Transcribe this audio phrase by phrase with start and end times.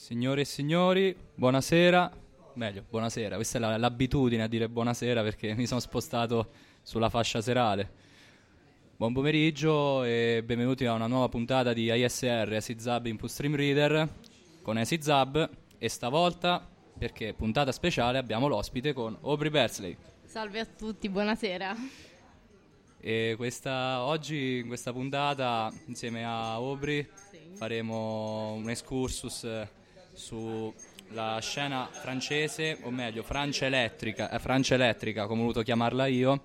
[0.00, 2.10] Signore e signori, buonasera.
[2.54, 3.34] Meglio, buonasera.
[3.34, 7.90] Questa è la- l'abitudine a dire buonasera perché mi sono spostato sulla fascia serale.
[8.96, 14.08] Buon pomeriggio e benvenuti a una nuova puntata di ISR Acid Zab Input Stream Reader
[14.62, 16.66] con Acid Zab e stavolta,
[16.98, 19.94] perché puntata speciale, abbiamo l'ospite con Aubrey Bersley.
[20.24, 21.76] Salve a tutti, buonasera.
[22.98, 27.06] E questa, oggi in questa puntata insieme a Aubrey
[27.52, 29.46] faremo un excursus
[30.20, 36.44] sulla scena francese, o meglio Francia elettrica, eh, Francia elettrica come ho voluto chiamarla io,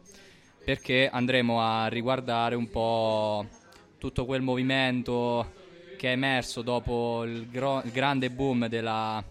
[0.63, 3.45] perché andremo a riguardare un po'
[3.97, 5.51] tutto quel movimento
[5.97, 9.23] che è emerso dopo il, gro- il grande boom della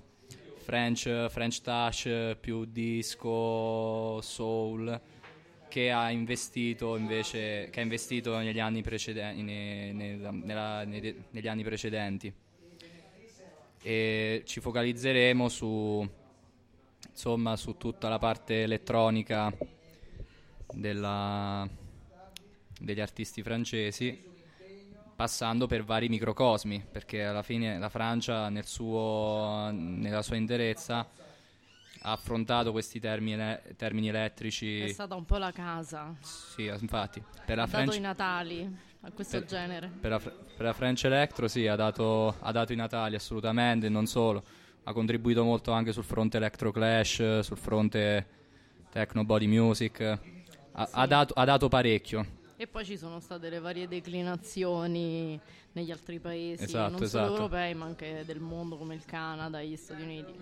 [0.63, 5.01] French, French touch più disco, soul
[5.69, 11.49] che ha investito invece che ha investito negli anni precedenti ne- nella- nella- nei- negli
[11.49, 12.33] anni precedenti
[13.87, 16.09] e ci focalizzeremo su
[17.11, 19.55] insomma su tutta la parte elettronica
[20.73, 21.69] della-
[22.81, 24.33] degli artisti francesi
[25.15, 31.07] passando per vari microcosmi perché alla fine la Francia nel suo, nella sua interezza
[32.07, 36.15] ha affrontato questi termini, termini elettrici È stata un po' la casa.
[36.21, 37.23] sì, infatti.
[37.45, 39.91] Per la, French, i Natali a questo per- genere.
[40.01, 44.07] per la per la French Electro, sì, ha dato, ha dato i Natali assolutamente, non
[44.07, 44.43] solo.
[44.85, 48.27] Ha contribuito molto anche sul fronte Electro Clash, sul fronte
[48.91, 50.01] Techno Body Music.
[50.01, 52.43] Ha, ha dato, ha dato parecchio.
[52.57, 55.39] E poi ci sono state le varie declinazioni
[55.73, 57.33] negli altri paesi, Esatto, non solo esatto.
[57.33, 60.33] europei, ma anche del mondo come il Canada, gli Stati Uniti.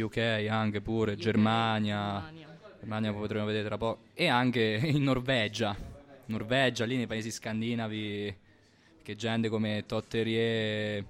[0.00, 0.16] UK
[0.50, 2.14] anche pure, Germania.
[2.24, 2.48] Germania.
[2.80, 4.00] Germania potremo vedere tra poco.
[4.14, 5.76] E anche in Norvegia.
[6.26, 8.36] Norvegia, lì nei paesi scandinavi,
[9.02, 11.04] che gente come Totterier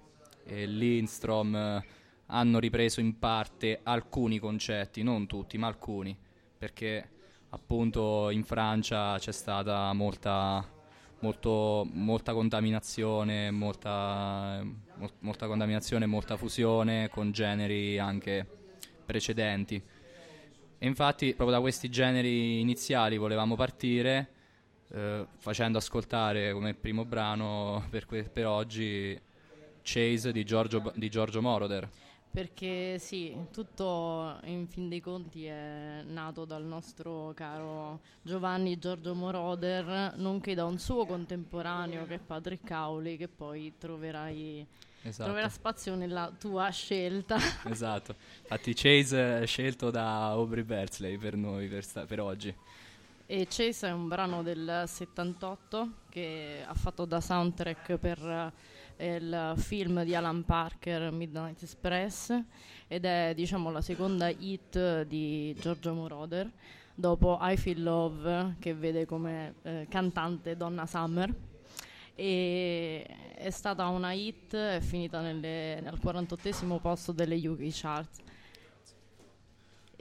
[0.45, 1.85] e Lindstrom eh,
[2.27, 6.17] hanno ripreso in parte alcuni concetti, non tutti, ma alcuni,
[6.57, 7.09] perché
[7.51, 10.67] appunto in Francia c'è stata molta,
[11.21, 14.63] molto- molta contaminazione, molta,
[14.97, 18.47] mol- molta contaminazione, molta fusione con generi anche
[19.05, 19.83] precedenti.
[20.79, 24.32] E infatti proprio da questi generi iniziali volevamo partire
[24.95, 29.19] eh, facendo ascoltare come primo brano per, que- per oggi
[29.83, 31.89] Chase di Giorgio, di Giorgio Moroder.
[32.31, 40.15] Perché sì, tutto in fin dei conti è nato dal nostro caro Giovanni Giorgio Moroder,
[40.17, 44.67] nonché da un suo contemporaneo che è Patrick Cowley, che poi troverai,
[45.03, 45.25] Esatto.
[45.25, 47.37] troverà spazio nella tua scelta.
[47.69, 48.15] esatto.
[48.41, 52.55] Infatti Chase è scelto da Aubrey Bersley per noi, per, sta- per oggi.
[53.27, 58.53] E Chase è un brano del 78 che ha fatto da soundtrack per
[58.97, 62.39] eh, il film di Alan Parker Midnight Express
[62.89, 66.51] ed è diciamo la seconda hit di Giorgio Moroder
[66.95, 71.35] dopo I Feel Love che vede come eh, cantante Donna Summer
[72.15, 78.21] e è stata una hit è finita nelle- nel 48 posto delle UK Charts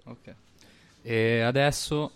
[0.05, 0.35] Ok.
[1.03, 2.11] E adesso,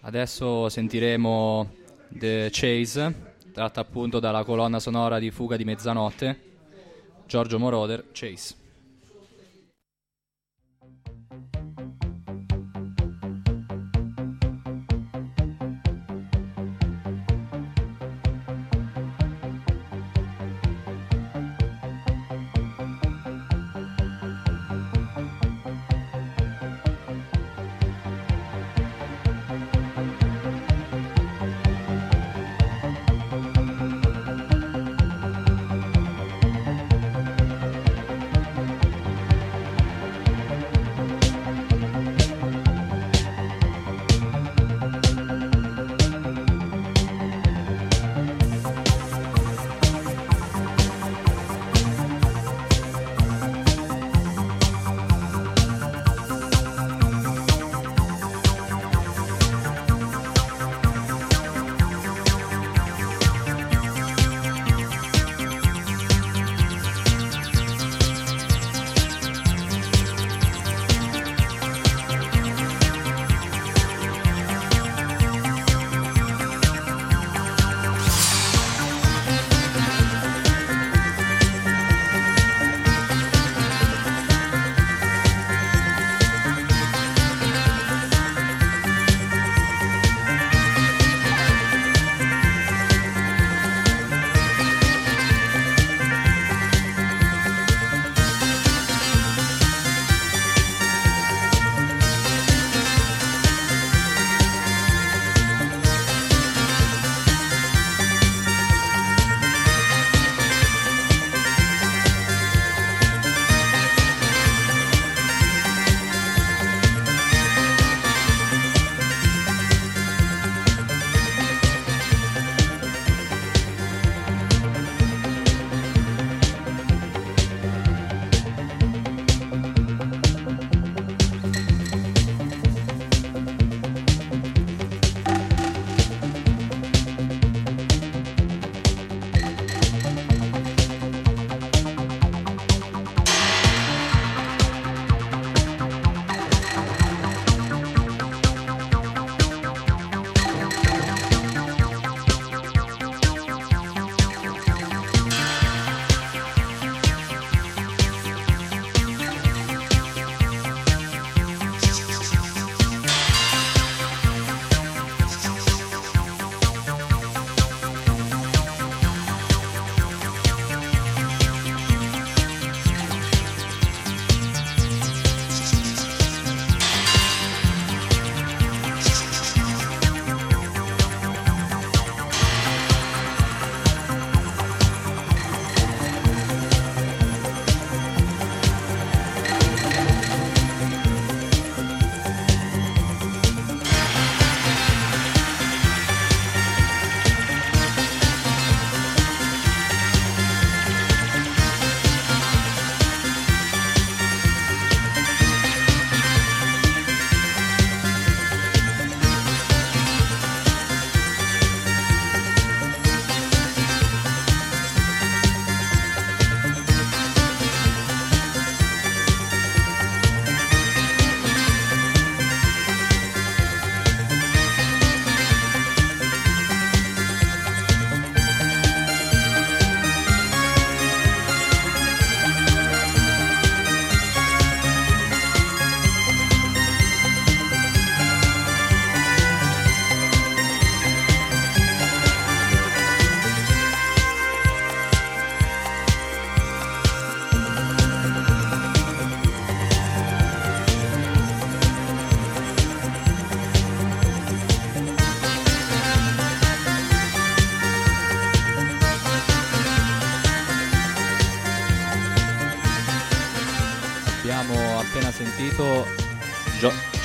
[0.00, 1.70] adesso sentiremo
[2.08, 6.40] The Chase, tratta appunto dalla colonna sonora di Fuga di Mezzanotte,
[7.26, 8.59] Giorgio Moroder, Chase.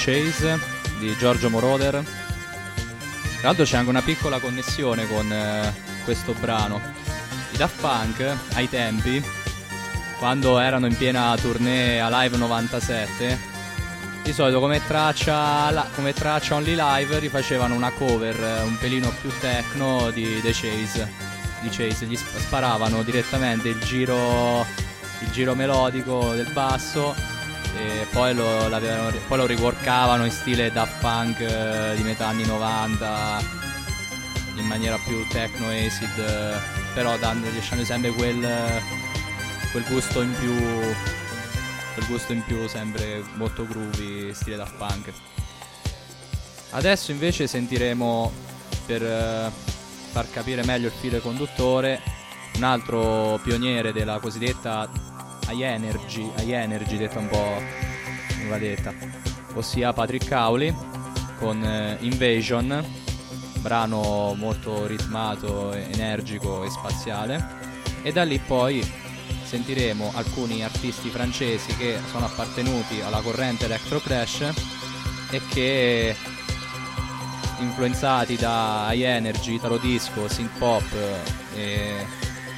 [0.06, 0.60] Chase
[1.00, 1.94] di Giorgio Moroder.
[3.40, 5.74] Tra l'altro c'è anche una piccola connessione con eh,
[6.04, 6.80] questo brano.
[7.50, 9.24] I Daft Punk ai tempi,
[10.20, 13.40] quando erano in piena tournée a Live 97,
[14.22, 19.12] di solito come traccia, la- come traccia only live rifacevano una cover eh, un pelino
[19.22, 21.12] più techno di The Chase.
[21.62, 22.06] Di Chase.
[22.06, 24.68] Gli sp- sparavano direttamente il giro,
[25.22, 27.34] il giro melodico del basso
[27.78, 28.70] e poi lo,
[29.28, 33.64] poi lo riworkavano in stile Daft Punk eh, di metà anni 90
[34.56, 36.58] in maniera più techno acid eh,
[36.94, 38.48] però dando, lasciando sempre quel,
[39.72, 40.56] quel gusto in più
[41.94, 45.14] quel gusto in più sempre molto groovy stile Daft Punk.
[46.72, 48.32] Adesso invece sentiremo
[48.86, 49.52] per eh,
[50.12, 52.02] far capire meglio il filo conduttore
[52.56, 54.90] un altro pioniere della cosiddetta
[55.48, 57.62] high energy, high energy detta un po'
[58.38, 58.94] come va detta,
[59.54, 60.74] ossia Patrick Cowley
[61.38, 62.84] con eh, Invasion,
[63.60, 67.64] brano molto ritmato, energico e spaziale.
[68.04, 68.84] E da lì poi
[69.44, 74.52] sentiremo alcuni artisti francesi che sono appartenuti alla corrente Electro Crash
[75.32, 76.16] e che
[77.60, 80.84] influenzati da high energy, italo disco, synth pop
[81.56, 82.06] e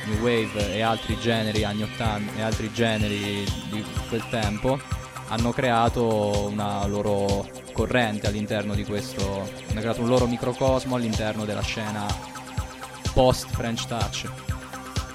[0.08, 4.80] new wave e altri generi anni 80 e altri generi di quel tempo
[5.30, 11.62] hanno creato una loro corrente all'interno di questo hanno creato un loro microcosmo all'interno della
[11.62, 12.06] scena
[13.14, 14.30] post French Touch.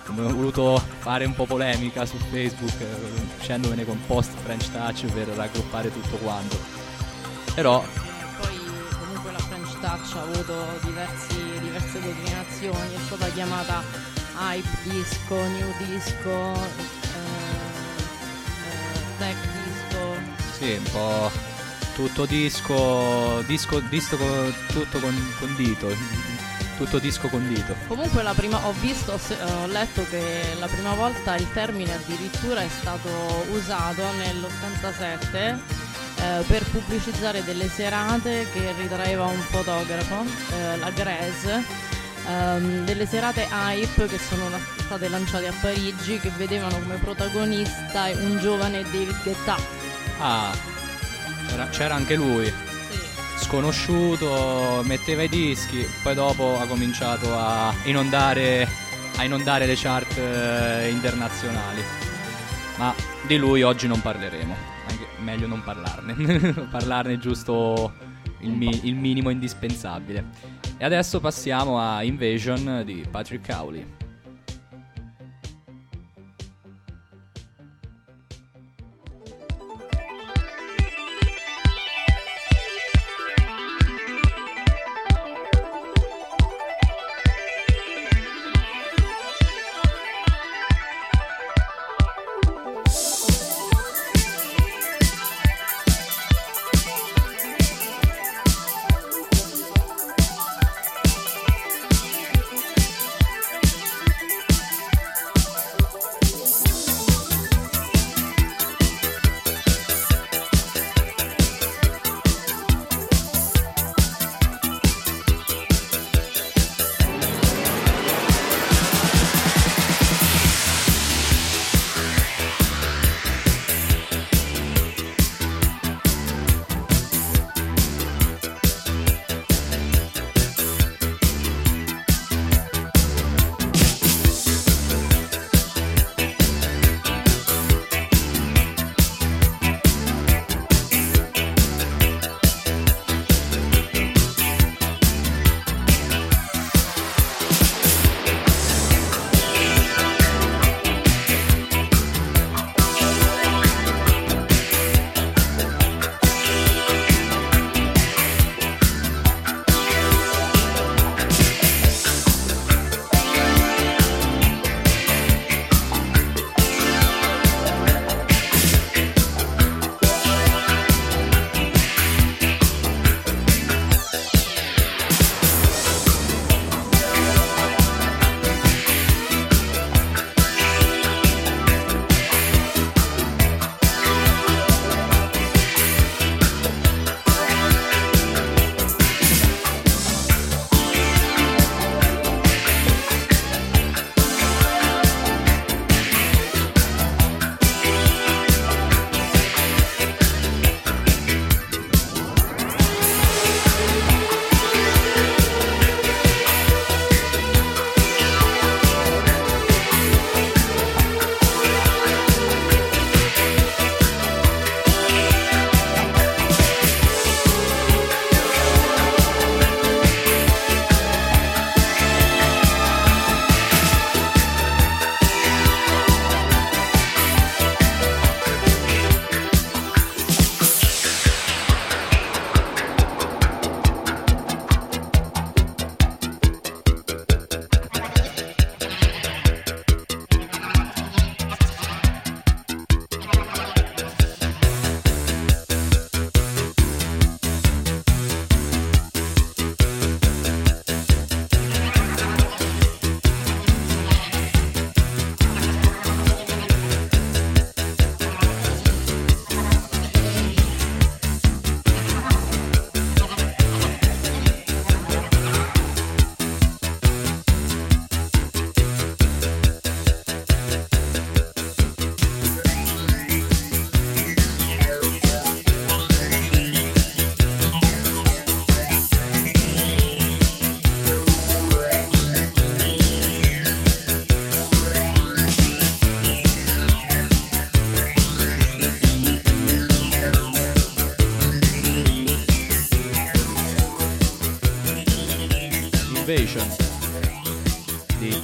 [0.08, 2.74] Ho voluto fare un po' polemica su Facebook
[3.38, 6.58] uscendomene con post French Touch per raggruppare tutto quanto.
[7.54, 7.82] Però
[9.82, 17.18] Touch ha avuto diversi- diverse declinazioni, è stata chiamata hype disco, new disco, eh,
[18.68, 20.00] eh, tech disco.
[20.58, 21.30] Sì, un po'
[21.94, 25.94] tutto disco, disco, disco co- tutto con, condito,
[26.78, 27.74] tutto disco condito.
[27.86, 32.60] Comunque la prima, ho visto, se- ho letto che la prima volta il termine addirittura
[32.62, 33.08] è stato
[33.50, 35.58] usato nell'87
[36.16, 40.24] eh, per pubblicizzare delle serate che ritraeva un fotografo,
[40.54, 41.62] eh, la Grèce,
[42.28, 44.48] ehm, delle serate hype che sono
[44.78, 49.56] state lanciate a Parigi che vedevano come protagonista un giovane David Guetta.
[50.18, 50.52] Ah,
[51.48, 53.44] c'era, c'era anche lui, Sì.
[53.44, 58.68] sconosciuto, metteva i dischi, poi dopo ha cominciato a inondare,
[59.16, 61.82] a inondare le chart eh, internazionali.
[62.76, 62.94] Ma
[63.26, 64.54] di lui oggi non parleremo,
[64.88, 66.14] anche meglio non parlarne,
[66.70, 67.92] parlarne giusto
[68.40, 70.60] il, mi- il minimo indispensabile.
[70.82, 74.01] E adesso passiamo a Invasion di Patrick Cowley.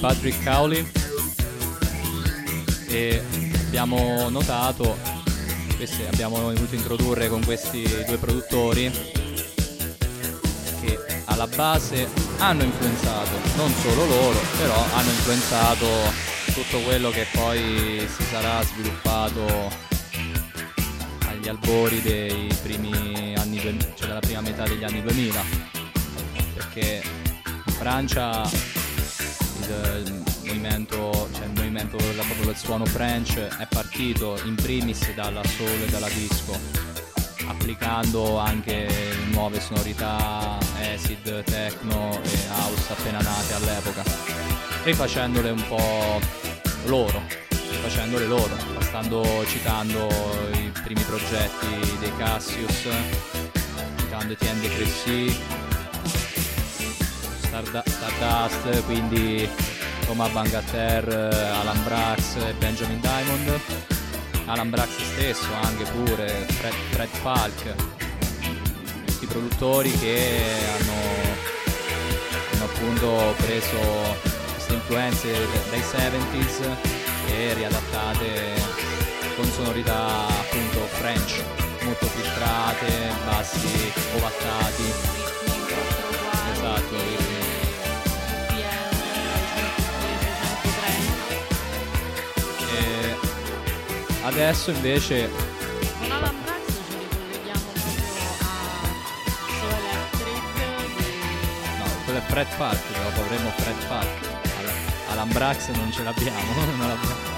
[0.09, 0.83] Patrick Cowley.
[2.87, 3.23] E
[3.67, 4.97] abbiamo notato,
[5.75, 8.91] questi abbiamo voluto introdurre con questi due produttori
[10.81, 12.07] che alla base
[12.39, 15.85] hanno influenzato, non solo loro, però hanno influenzato
[16.55, 19.71] tutto quello che poi si sarà sviluppato
[21.27, 23.59] agli albori dei primi anni,
[23.93, 25.43] cioè della prima metà degli anni 2000,
[26.55, 27.03] perché
[27.67, 28.78] in Francia
[29.69, 35.81] il, movimento, cioè il movimento proprio del suono French è partito in primis dalla soul
[35.81, 36.57] e dalla disco,
[37.47, 38.87] applicando anche
[39.31, 44.03] nuove sonorità acid, techno e house appena nate all'epoca,
[44.83, 46.19] e facendole un po'
[46.85, 47.21] loro,
[47.81, 50.07] facendole loro, bastando citando
[50.53, 52.87] i primi progetti dei Cassius,
[53.97, 55.37] citando Etienne de Cressy,
[57.69, 59.47] Stardust, quindi
[60.05, 61.07] Thomas Bangater,
[61.61, 63.59] Alan Brax e Benjamin Diamond,
[64.45, 67.75] Alan Brax stesso anche pure, Fred, Fred Falk,
[69.03, 70.41] questi produttori che
[70.79, 71.01] hanno,
[72.53, 73.77] hanno appunto preso
[74.53, 75.31] queste influenze
[75.69, 76.75] dai 70s
[77.27, 78.53] e riadattate
[79.35, 81.43] con sonorità appunto French,
[81.83, 85.17] molto filtrate, bassi ovattati.
[86.51, 87.38] Esatto,
[94.23, 95.29] Adesso invece...
[95.99, 98.57] Con Alan Brax ci ricolleghiamo proprio a
[99.59, 100.43] So Electric
[100.95, 101.77] di...
[101.77, 104.27] No, quello è Fred Park, dopo avremo Fred Park.
[105.11, 107.37] Alan Brax non ce l'abbiamo, non l'abbiamo.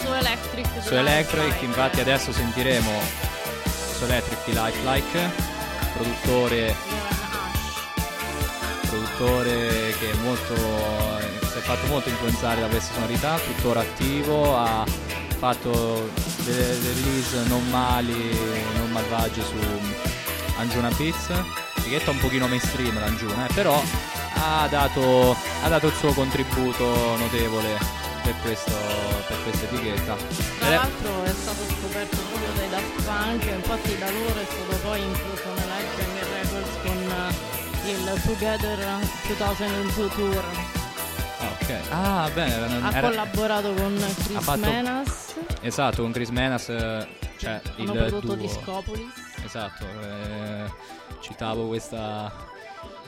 [0.00, 0.66] So Electric.
[0.80, 2.90] So Electric, infatti adesso sentiremo
[3.64, 5.30] So Electric di Lifelike,
[5.94, 6.74] produttore
[8.94, 14.84] produttore che è molto, si è fatto molto influenzare da queste sonorità, tuttora attivo, ha
[15.34, 16.08] fatto
[16.44, 18.36] delle, release non mali,
[18.76, 19.56] non malvagie su
[20.56, 21.30] Anjuna Beats,
[21.76, 23.82] etichetta un pochino mainstream l'Anjuna, eh, però
[24.34, 27.78] ha dato, ha dato, il suo contributo notevole
[28.22, 28.72] per, questo,
[29.28, 30.16] per questa etichetta.
[30.58, 35.00] Tra l'altro è stato scoperto proprio dai Daft Punk, infatti da loro è stato poi
[35.00, 37.52] incluso nella Headbanger Records con
[37.86, 40.73] il Together 2002 Tour.
[41.64, 41.80] Ok.
[41.90, 42.52] Ah, bene.
[42.82, 45.34] Ha era, collaborato con Chris fatto, Menas.
[45.62, 48.34] Esatto, con Chris Menas, eh, cioè Hanno il prodotto duo.
[48.36, 49.12] Discopolis.
[49.42, 50.70] Esatto, eh,
[51.20, 52.30] citavo questa,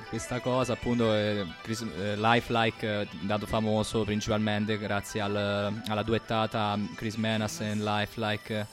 [0.08, 6.78] questa cosa appunto, eh, Chris, eh, Lifelike eh, dato famoso principalmente grazie al, alla duettata
[6.94, 8.66] Chris Menas e Lifelike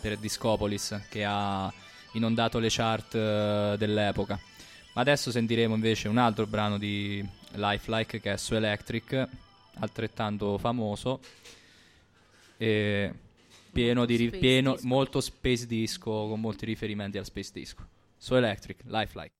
[0.00, 1.70] per Discopolis che ha
[2.12, 4.40] inondato le chart eh, dell'epoca.
[4.96, 9.28] Ma adesso sentiremo invece un altro brano di Lifelike che è Su Electric,
[9.80, 11.20] altrettanto famoso
[12.56, 13.12] e
[13.70, 14.86] pieno di space pieno, disco.
[14.86, 17.86] molto space disco con molti riferimenti al space disco.
[18.16, 19.34] So Electric, Lifelike.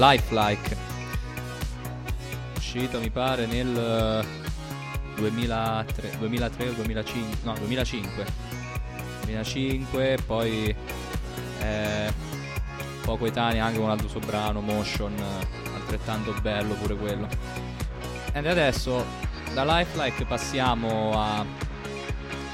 [0.00, 0.74] Lifelike,
[2.56, 4.24] uscito mi pare nel
[5.14, 8.24] 2003, 2003 o 2005, no 2005,
[9.24, 10.74] 2005 poi
[11.60, 12.12] eh,
[13.04, 15.12] poco etania anche un altro sobrano, Motion,
[15.74, 17.28] altrettanto bello pure quello.
[18.32, 19.04] E adesso
[19.52, 21.44] da Lifelike passiamo a,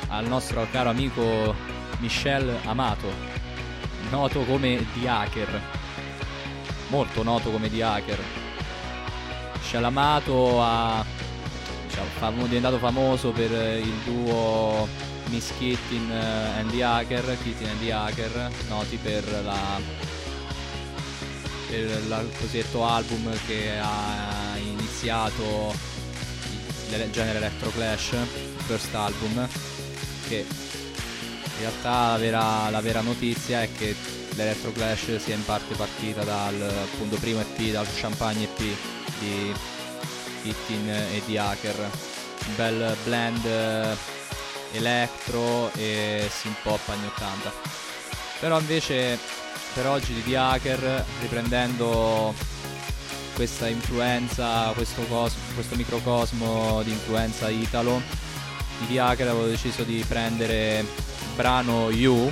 [0.09, 1.55] al nostro caro amico
[2.01, 3.09] Michel Amato,
[4.11, 5.76] noto come The Hacker,
[6.89, 8.19] molto noto come The Hacker.
[9.55, 11.05] Michel Amato ha,
[11.87, 14.89] diciamo, è diventato famoso per il duo
[15.27, 20.15] Miss Kittin and the Hacker, Kittin and the Hacker, noti per la
[21.69, 25.75] per il cosiddetto album che ha iniziato
[26.89, 29.49] il genere Electro Clash, il first album,
[30.29, 33.95] che in realtà la vera, la vera notizia è che
[34.37, 38.59] l'Electro Clash sia in parte partita dal appunto, primo EP, dal Champagne EP
[39.19, 39.55] di
[40.43, 43.97] Hittin e di Hacker, un bel blend eh,
[44.73, 47.53] electro e synth anni 80.
[48.39, 49.19] Però invece
[49.73, 52.35] per oggi di The Hacker, riprendendo
[53.35, 58.01] questa influenza, questo, cos- questo microcosmo di influenza italo,
[58.81, 60.87] di The Hacker avevo deciso di prendere il
[61.35, 62.31] brano You,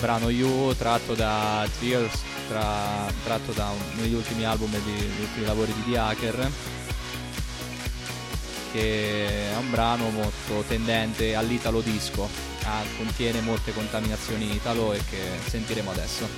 [0.00, 5.46] brano You tratto da Tears, tra, tratto da uno degli ultimi album e degli ultimi
[5.46, 6.50] lavori di The Hacker
[8.72, 12.28] che è un brano molto tendente all'italo disco
[12.68, 16.28] ah, contiene molte contaminazioni italo e che sentiremo adesso.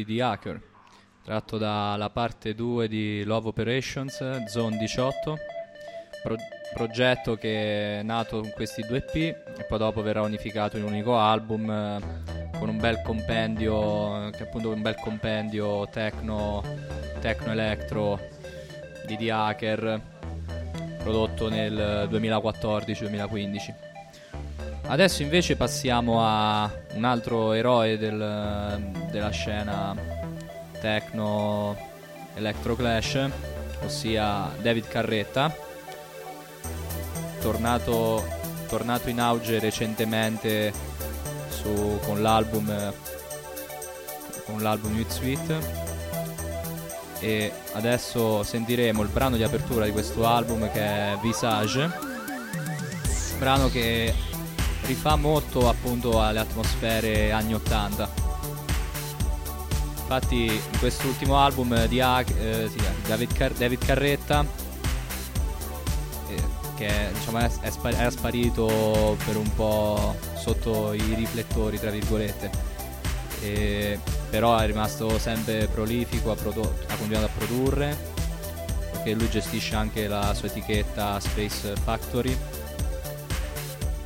[0.00, 0.60] You di Hacker,
[1.22, 5.36] tratto dalla parte 2 di Love Operations, Zone 18,
[6.22, 6.36] pro-
[6.72, 10.92] progetto che è nato con questi due EP e poi dopo verrà unificato in un
[10.92, 12.00] unico album eh,
[12.58, 16.62] con un bel compendio, che è appunto un bel compendio techno,
[17.20, 18.18] techno electro
[19.06, 20.00] di The Hacker,
[20.98, 23.89] prodotto nel 2014-2015.
[24.86, 29.94] Adesso invece passiamo a un altro eroe del, della scena
[30.80, 31.76] techno
[32.34, 33.28] electro clash,
[33.84, 35.54] ossia David Carretta,
[37.40, 38.26] tornato,
[38.68, 40.72] tornato in auge recentemente
[41.48, 42.92] su, con l'album
[44.50, 45.78] con l'album With Sweet.
[47.20, 51.90] E adesso sentiremo il brano di apertura di questo album che è Visage.
[53.38, 54.12] Brano che
[54.90, 58.30] rifà molto appunto alle atmosfere anni 80
[60.10, 64.44] infatti in quest'ultimo album di eh, sì, David, Car- David, Carretta
[66.28, 66.42] eh,
[66.74, 72.50] che diciamo, è, è spar- era sparito per un po' sotto i riflettori tra virgolette.
[73.40, 77.96] E, però è rimasto sempre prolifico ha, prodotto, ha continuato a produrre
[78.90, 82.36] perché lui gestisce anche la sua etichetta Space Factory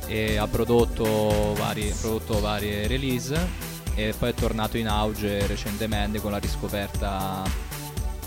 [0.07, 3.37] e ha prodotto, vari, prodotto varie release
[3.95, 7.43] e poi è tornato in auge recentemente con la riscoperta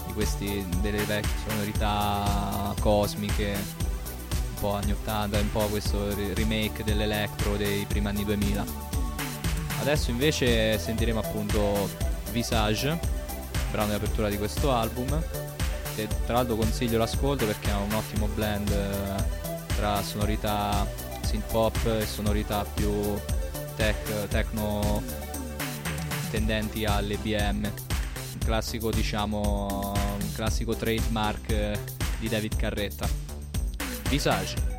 [0.06, 7.56] di questi delle vecchie sonorità cosmiche un po' anni 80 un po' questo remake dell'electro
[7.56, 8.64] dei primi anni 2000
[9.80, 11.88] adesso invece sentiremo appunto
[12.32, 12.98] Visage
[13.70, 15.22] brano di apertura di questo album
[15.94, 20.86] che tra l'altro consiglio l'ascolto perché ha un ottimo blend eh, tra sonorità
[21.28, 22.90] synth pop e sonorità più
[23.76, 25.02] tech, techno
[26.30, 27.64] tendenti all'EBM.
[27.64, 31.78] Un classico, diciamo, un classico trademark
[32.18, 33.06] di David Carretta.
[34.08, 34.77] Visage.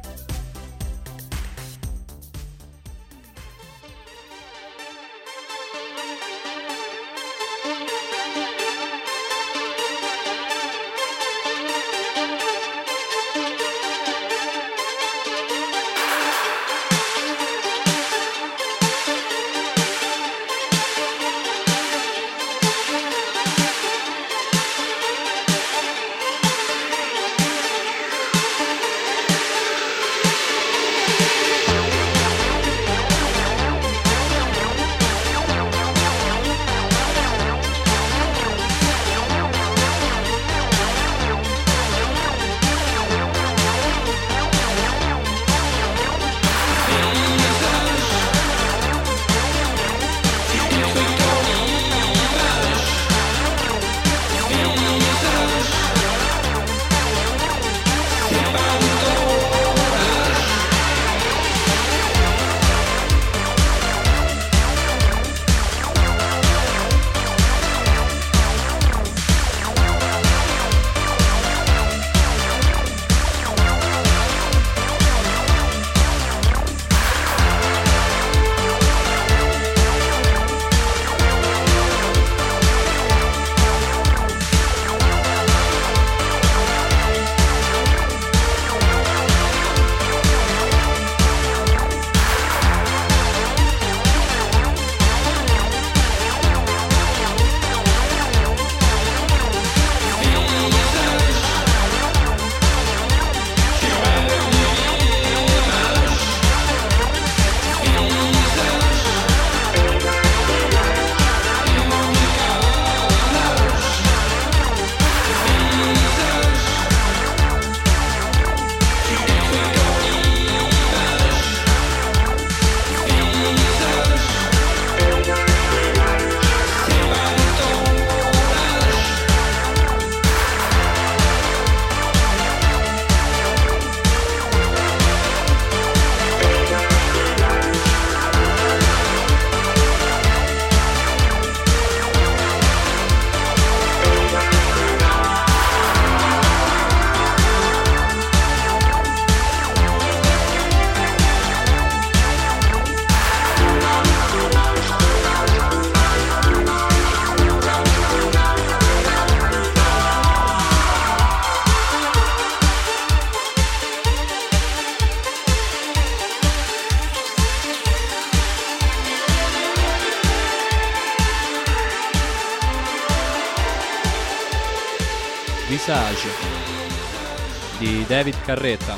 [178.20, 178.98] David Carretta.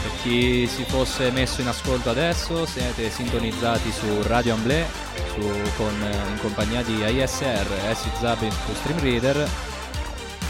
[0.00, 4.86] Per chi si fosse messo in ascolto adesso, siete sintonizzati su Radio Amblè
[5.34, 5.40] su,
[5.76, 9.48] con, in compagnia di ISR, Acid Zab su Stream Reader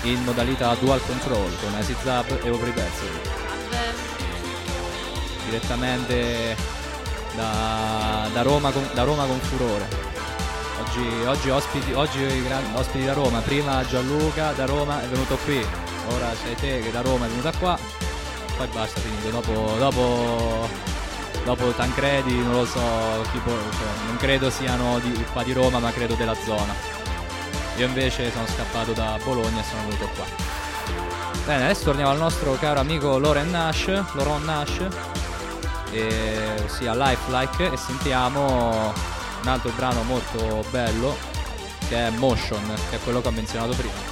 [0.03, 3.21] in modalità dual control con Acid Zab e Opry Bezel
[5.47, 6.55] direttamente
[7.35, 9.89] da, da, Roma, con, da Roma con furore.
[10.79, 12.23] Oggi, oggi, ospiti, oggi
[12.75, 15.65] ospiti da Roma, prima Gianluca da Roma è venuto qui,
[16.09, 17.79] ora sei te che da Roma è venuta qua,
[18.57, 20.69] poi basta finito, dopo, dopo,
[21.45, 22.81] dopo Tancredi non lo so,
[23.33, 26.75] tipo, cioè, non credo siano di, qua di Roma ma credo della zona.
[27.77, 30.25] Io invece sono scappato da Bologna e sono venuto qua.
[31.45, 34.87] Bene, adesso torniamo al nostro caro amico Loren Nash, Loron Nash,
[36.65, 38.93] ossia Lifelike, e sentiamo
[39.43, 41.17] un altro brano molto bello
[41.89, 44.12] che è Motion, che è quello che ho menzionato prima.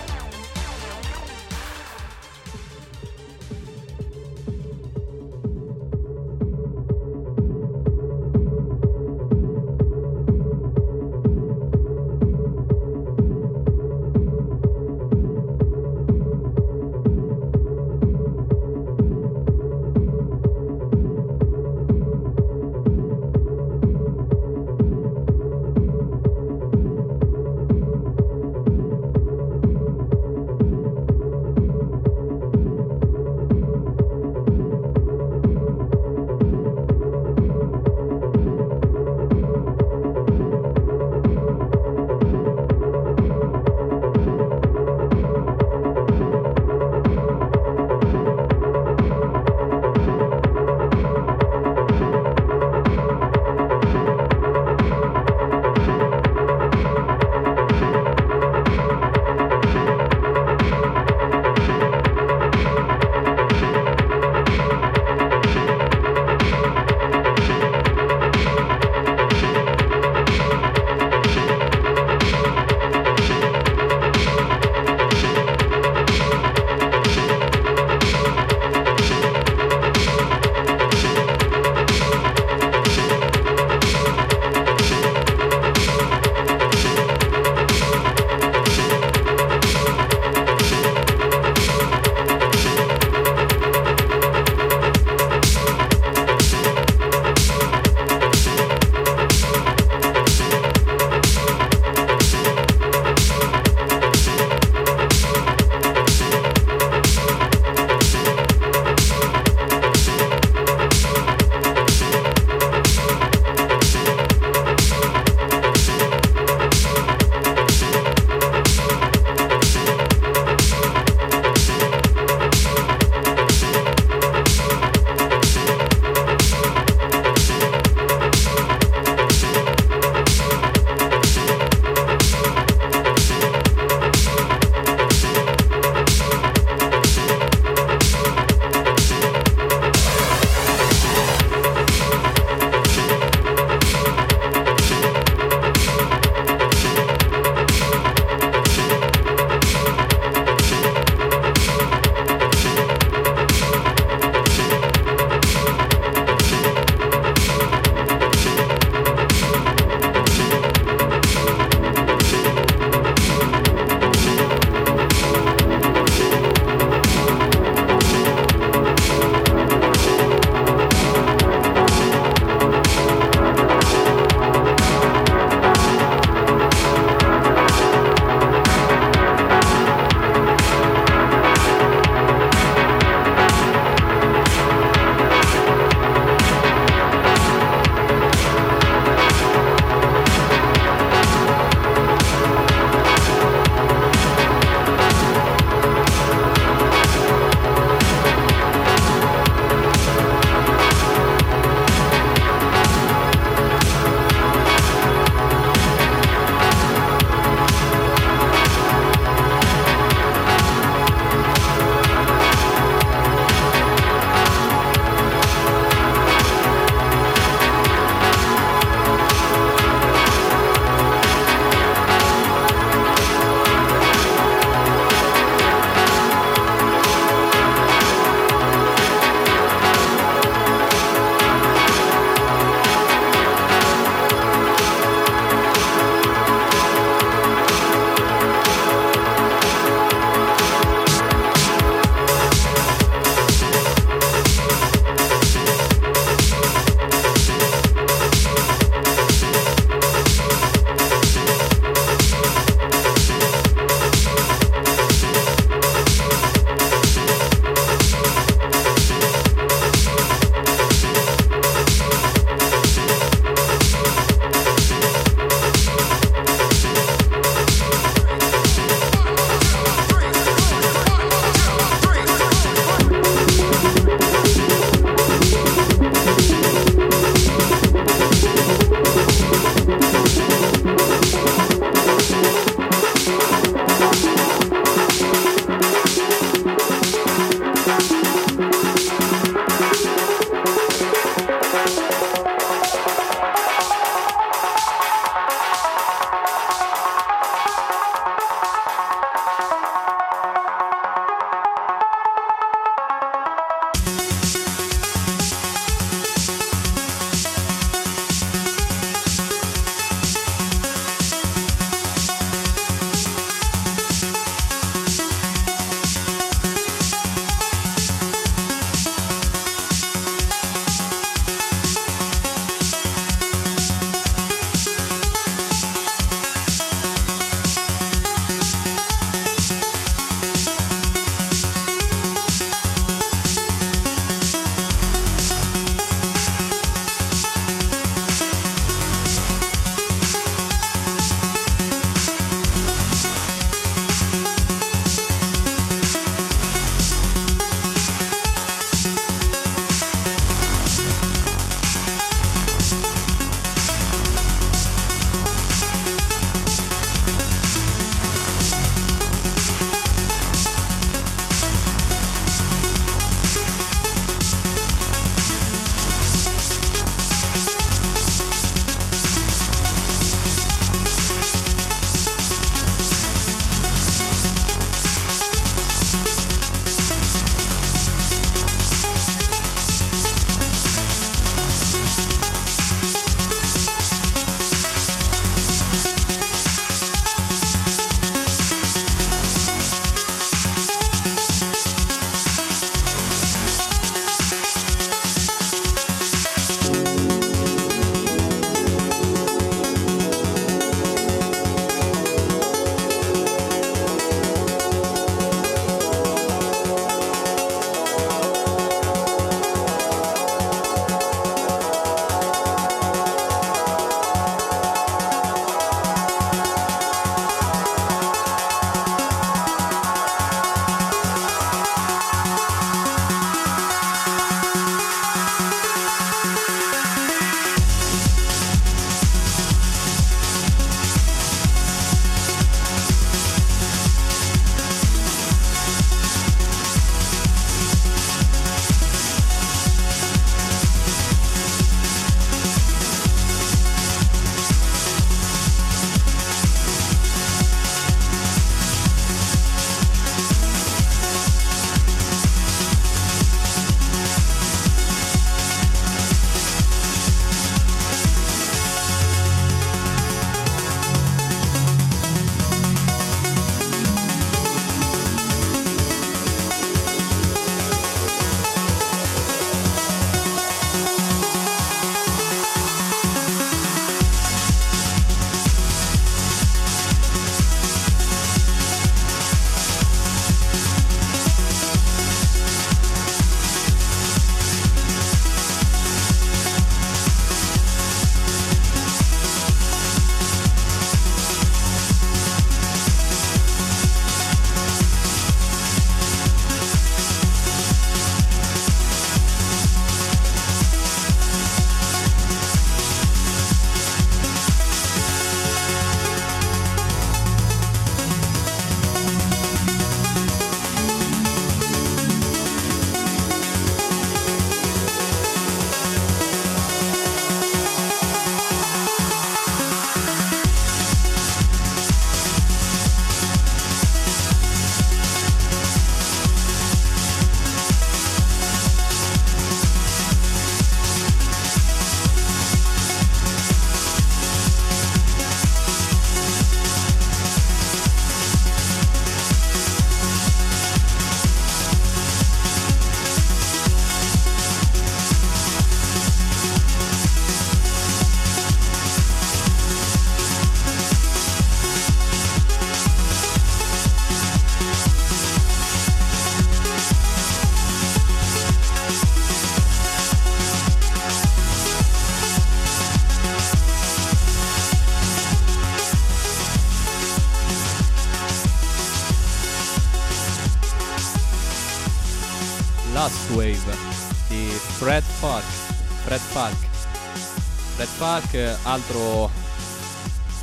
[578.83, 579.51] Altro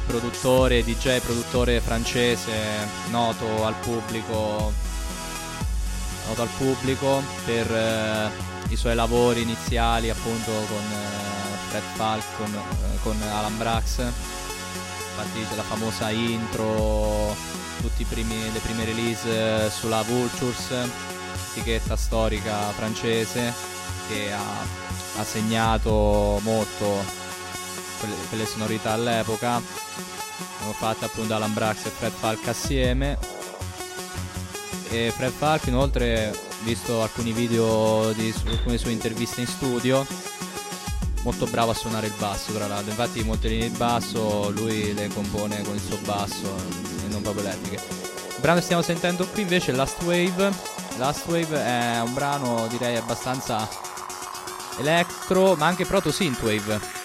[0.07, 2.51] produttore, DJ produttore francese,
[3.09, 4.71] noto al pubblico,
[6.27, 8.29] noto al pubblico per eh,
[8.69, 15.55] i suoi lavori iniziali appunto con eh, Fred Falk, con, eh, con Alan Brax, infatti
[15.55, 17.35] la famosa intro,
[17.81, 20.73] tutte le prime release sulla Vultures,
[21.51, 23.53] etichetta storica francese
[24.07, 27.25] che ha, ha segnato molto
[27.99, 29.61] quelle, quelle sonorità all'epoca.
[30.55, 33.17] Abbiamo fatto appunto Alan Brax e Fred Falk assieme.
[34.89, 40.05] E Fred Falk inoltre, visto alcuni video di su, alcune sue interviste in studio,
[41.23, 42.91] molto bravo a suonare il basso tra l'altro.
[42.91, 46.55] Infatti molte linee di basso lui le compone con il suo basso
[47.05, 47.81] e non proprio elettriche.
[48.35, 50.51] Il brano che stiamo sentendo qui invece è Last Wave.
[50.97, 53.67] Last Wave è un brano direi abbastanza
[54.79, 56.96] electro ma anche proto synthwave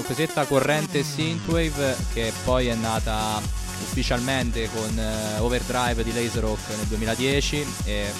[0.00, 3.40] cosiddetta corrente synthwave che poi è nata
[3.82, 8.12] ufficialmente con uh, Overdrive di Laserhawk nel 2010 e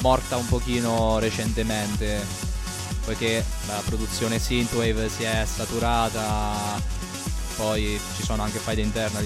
[0.00, 2.24] morta un pochino recentemente
[3.04, 6.80] poiché la produzione synthwave si è saturata
[7.56, 9.20] poi ci sono anche faide interne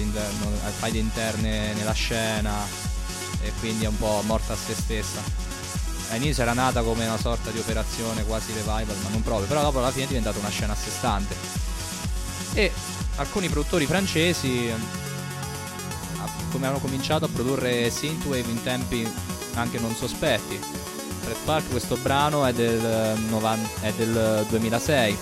[0.77, 2.65] faide interne nella scena
[3.41, 5.52] e quindi è un po' morta a se stessa
[6.09, 9.79] all'inizio era nata come una sorta di operazione quasi revival, ma non proprio, però dopo
[9.79, 11.35] alla fine è diventata una scena a sé stante.
[12.53, 12.71] E
[13.15, 14.71] alcuni produttori francesi
[16.53, 19.11] come hanno cominciato a produrre synthwave in tempi
[19.55, 20.59] anche non sospetti.
[21.21, 25.17] Fred Park questo brano è del, 90, è del 2006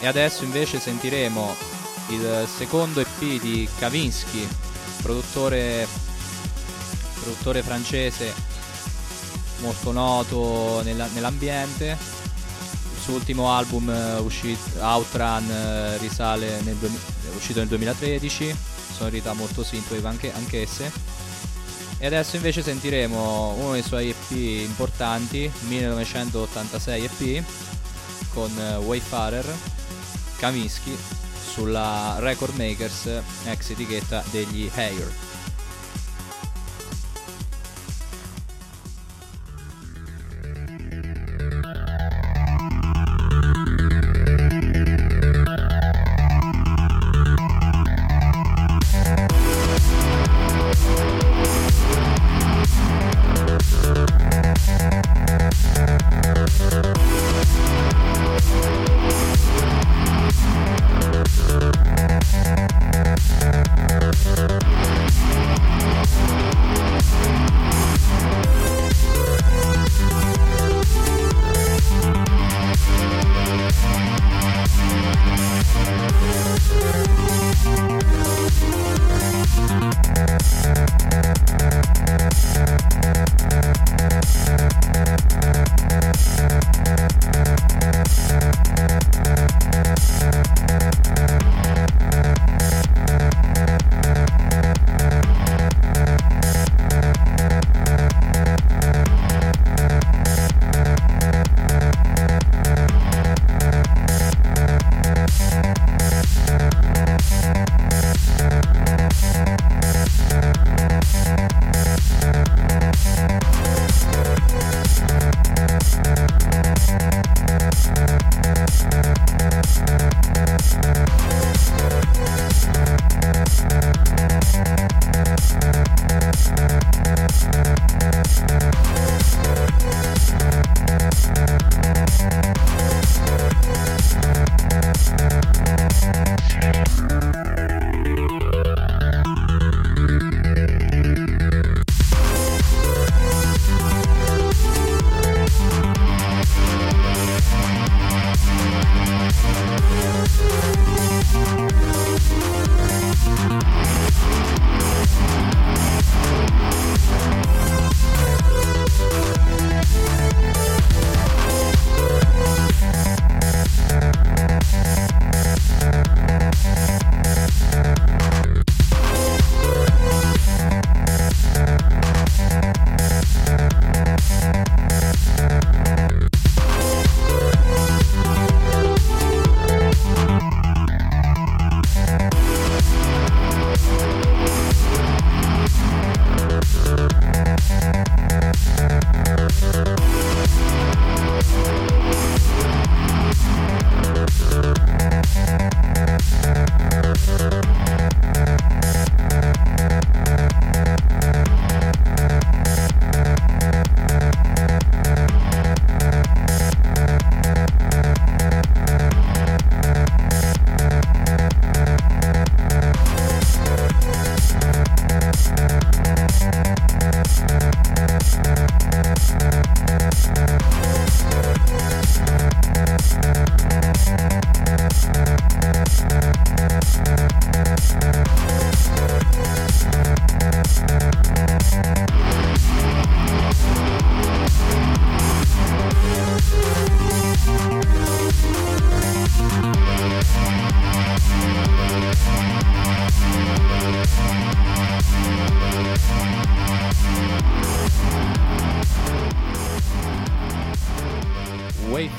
[0.00, 1.54] e adesso invece sentiremo
[2.08, 4.46] il secondo EP di Kavinsky,
[5.02, 5.86] produttore,
[7.20, 8.32] produttore francese
[9.62, 11.96] molto noto nella, nell'ambiente.
[12.94, 18.54] Il suo ultimo album uh, uscito, Outrun uh, risale nel è uscito nel 2013,
[18.94, 20.90] sonorità molto synthwave anche, anch'esse.
[21.98, 24.30] E adesso invece sentiremo uno dei suoi EP
[24.66, 27.44] importanti, 1986 EP,
[28.34, 29.46] con uh, Wayfarer,
[30.36, 30.96] Kaminsky,
[31.52, 33.08] sulla Record Makers,
[33.44, 35.31] ex etichetta degli Hair.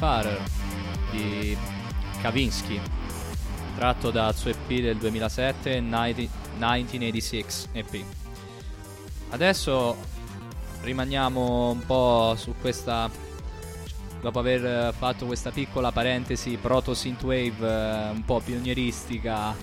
[0.04, 0.44] Farer
[1.12, 1.58] di
[2.20, 2.78] Kavinsky,
[3.78, 8.04] tratto dal suo EP del 2007, 1986 EP.
[9.30, 9.96] Adesso
[10.82, 13.10] rimaniamo un po' su questa
[14.20, 19.56] dopo aver fatto questa piccola parentesi proto synthwave eh, un po' pionieristica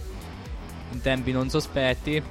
[0.92, 2.22] in tempi non sospetti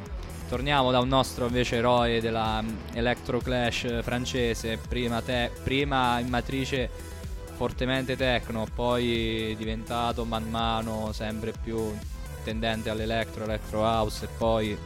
[0.47, 6.27] torniamo da un nostro invece eroe della mm, Electro Clash francese prima, te- prima in
[6.27, 7.17] matrice
[7.59, 11.93] fortemente techno poi diventato man mano sempre più
[12.45, 14.77] tendente all'electro, electro house e poi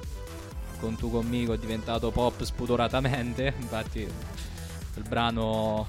[0.80, 5.86] con tu conmigo è diventato pop spudoratamente infatti il brano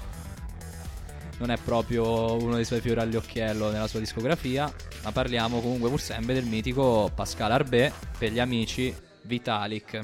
[1.39, 4.71] non è proprio uno dei suoi fiori all'occhiello nella sua discografia,
[5.03, 9.99] ma parliamo comunque pur sempre del mitico Pascal Arbé per gli amici Vitalik.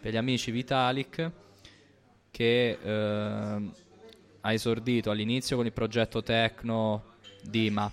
[0.00, 1.30] Per gli amici Vitalik
[2.30, 3.70] che eh,
[4.46, 7.92] ha esordito all'inizio con il progetto Tecno Dima.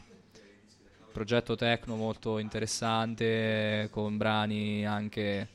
[1.11, 5.47] Progetto Tecno molto interessante con brani anche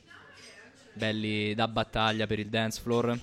[0.91, 3.19] belli da battaglia per il dance floor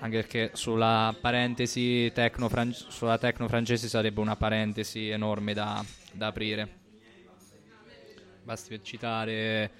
[0.00, 6.26] anche perché sulla parentesi tecno, fran- sulla tecno francese sarebbe una parentesi enorme da, da
[6.28, 6.78] aprire.
[8.42, 9.70] Basti citare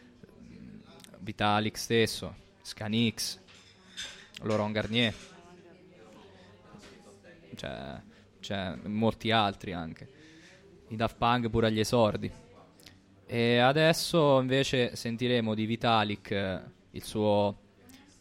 [0.42, 0.80] mm,
[1.20, 3.38] Vitalik stesso, Scanix,
[4.42, 5.14] Laurent Garnier,
[7.60, 8.00] cioè,
[8.40, 10.08] cioè, molti altri anche.
[10.88, 12.30] I Daft Punk pure agli esordi.
[13.26, 16.60] E adesso invece sentiremo di Vitalik eh,
[16.92, 17.58] il suo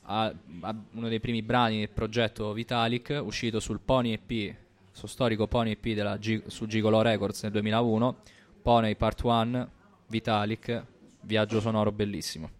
[0.03, 0.25] a,
[0.61, 4.55] a uno dei primi brani del progetto Vitalik, uscito sul Pony EP,
[4.91, 8.17] sul storico Pony EP della G- su Gigolo Records nel 2001,
[8.61, 9.69] Pony Part 1,
[10.07, 10.85] Vitalik,
[11.21, 12.58] viaggio sonoro bellissimo.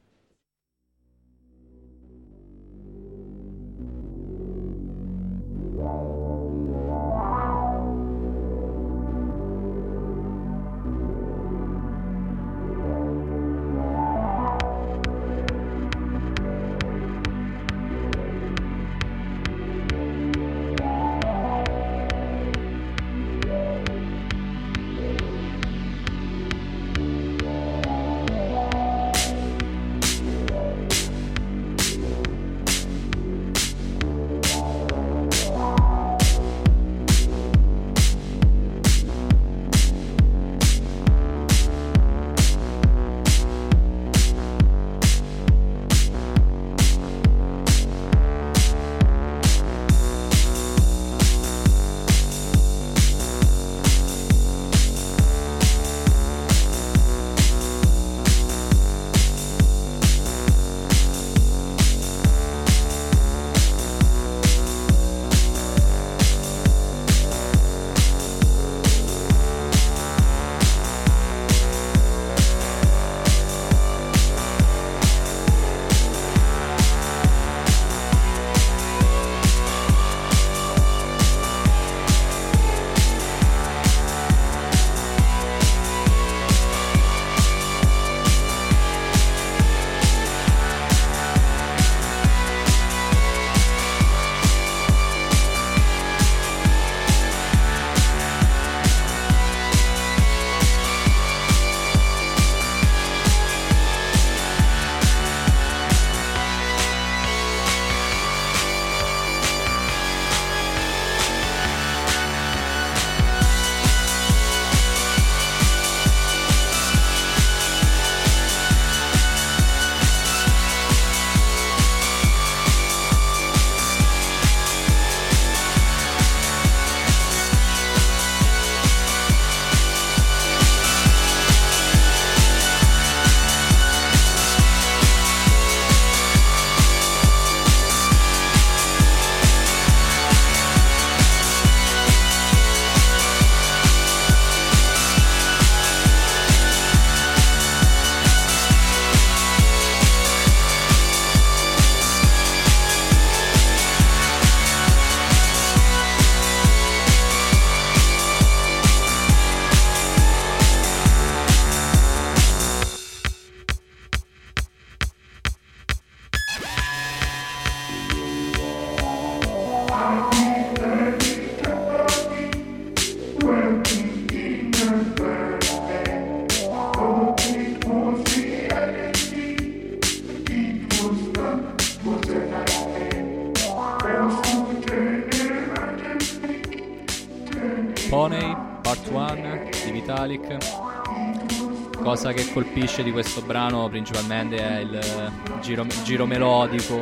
[192.79, 196.97] Colpisce di questo brano principalmente è il giro, giro melodico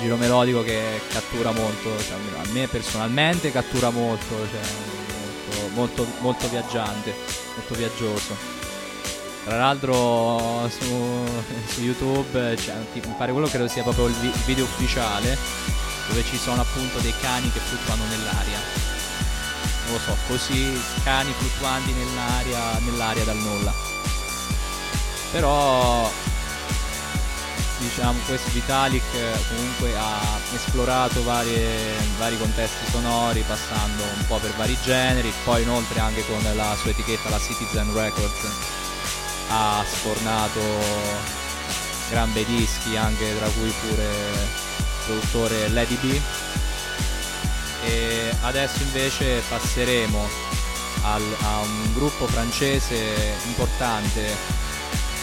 [0.00, 4.60] giro melodico che cattura molto, cioè, a me personalmente cattura molto, cioè,
[5.74, 7.12] molto, molto, molto, viaggiante,
[7.56, 8.36] molto viaggioso.
[9.44, 11.26] Tra l'altro su,
[11.66, 14.14] su YouTube cioè, mi pare quello credo sia proprio il
[14.46, 15.36] video ufficiale
[16.08, 18.58] dove ci sono appunto dei cani che fluttuano nell'aria.
[19.84, 23.87] Non lo so, così cani fluttuanti nell'aria, nell'aria dal nulla.
[25.30, 26.10] Però
[27.78, 29.04] diciamo questo Vitalik
[29.48, 35.32] comunque ha esplorato varie, vari contesti sonori passando un po' per vari generi.
[35.44, 38.48] Poi inoltre anche con la sua etichetta la Citizen Records
[39.50, 40.60] ha sfornato
[42.10, 46.20] gran bei dischi anche tra cui pure il produttore Lady B.
[47.84, 50.28] E adesso invece passeremo
[51.02, 54.36] al, a un gruppo francese importante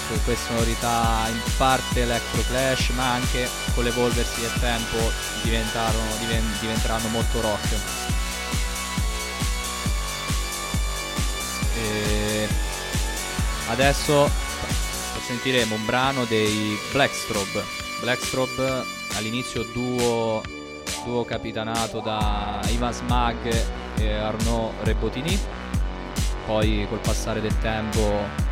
[0.08, 4.97] con queste sonorità in parte electro clash ma anche con l'evolversi del tempo
[5.43, 7.76] diven- diventeranno molto rock.
[11.78, 12.47] E
[13.68, 14.30] adesso
[15.26, 17.64] sentiremo un brano dei Blackstrobe.
[17.99, 18.84] Blackstrobe
[19.16, 20.41] all'inizio duo,
[21.03, 23.66] duo capitanato da Ivan Smag
[23.97, 25.38] e Arnaud Rebotini.
[26.45, 28.45] Poi col passare del tempo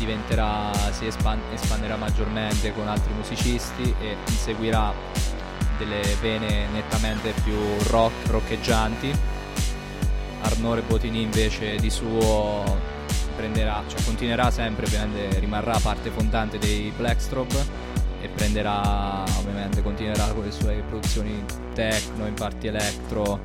[0.00, 4.92] diventerà, si espan- espanderà maggiormente con altri musicisti e inseguirà
[5.76, 7.56] delle vene nettamente più
[7.88, 9.12] rock, roccheggianti.
[10.40, 12.64] Arnore Botini invece di suo
[13.36, 14.86] prenderà, cioè continuerà sempre,
[15.38, 17.88] rimarrà parte fondante dei Blackstrobe
[18.22, 21.44] e prenderà ovviamente continuerà con le sue produzioni
[21.74, 23.38] techno, in parte electro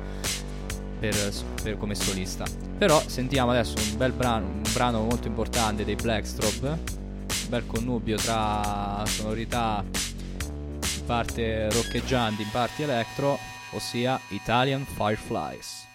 [0.98, 1.14] per,
[1.62, 2.44] per come solista.
[2.78, 8.16] Però sentiamo adesso un bel brano, un brano molto importante dei Blackstrobe, un bel connubio
[8.16, 13.38] tra sonorità in parte roccheggianti, in parte electro,
[13.72, 15.85] ossia Italian Fireflies.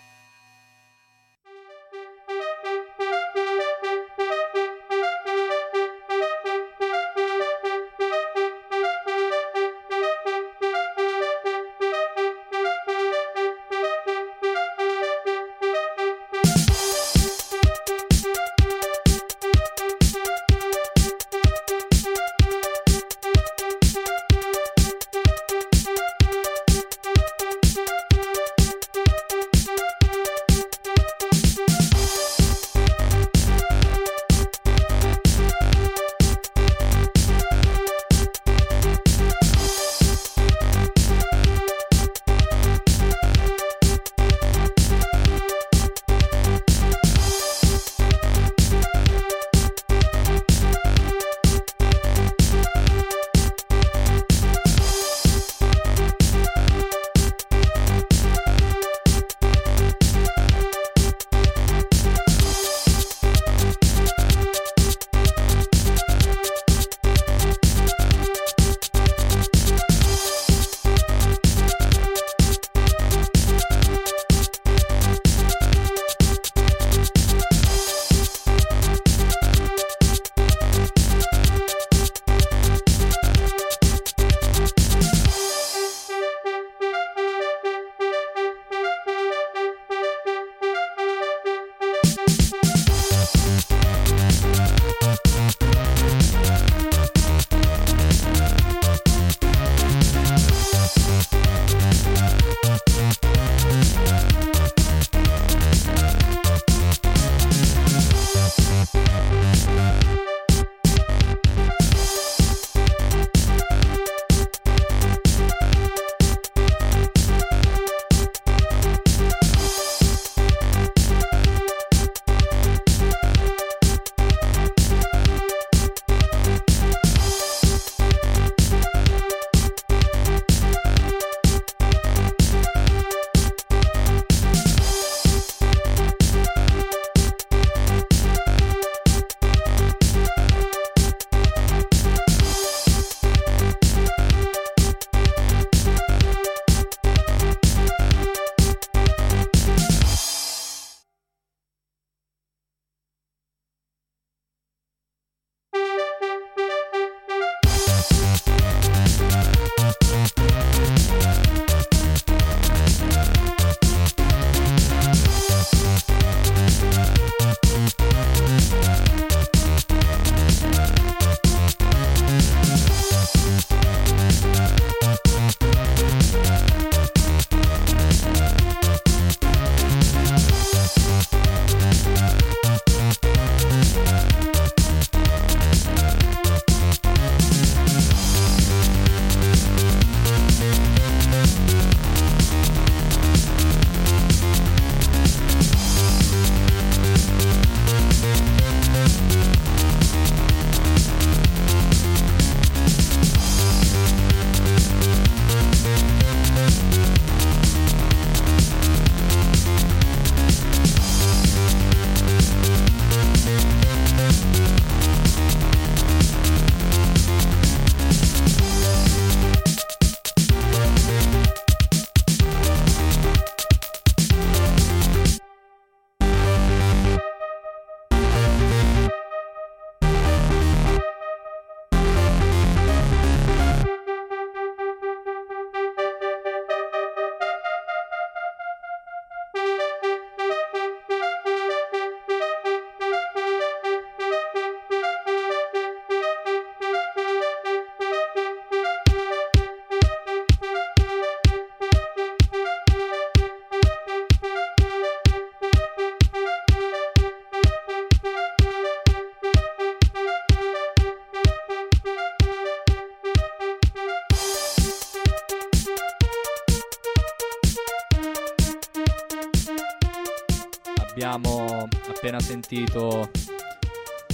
[272.51, 273.29] Sentito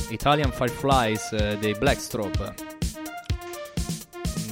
[0.10, 2.56] Italian Fireflies eh, dei Blackstrobe.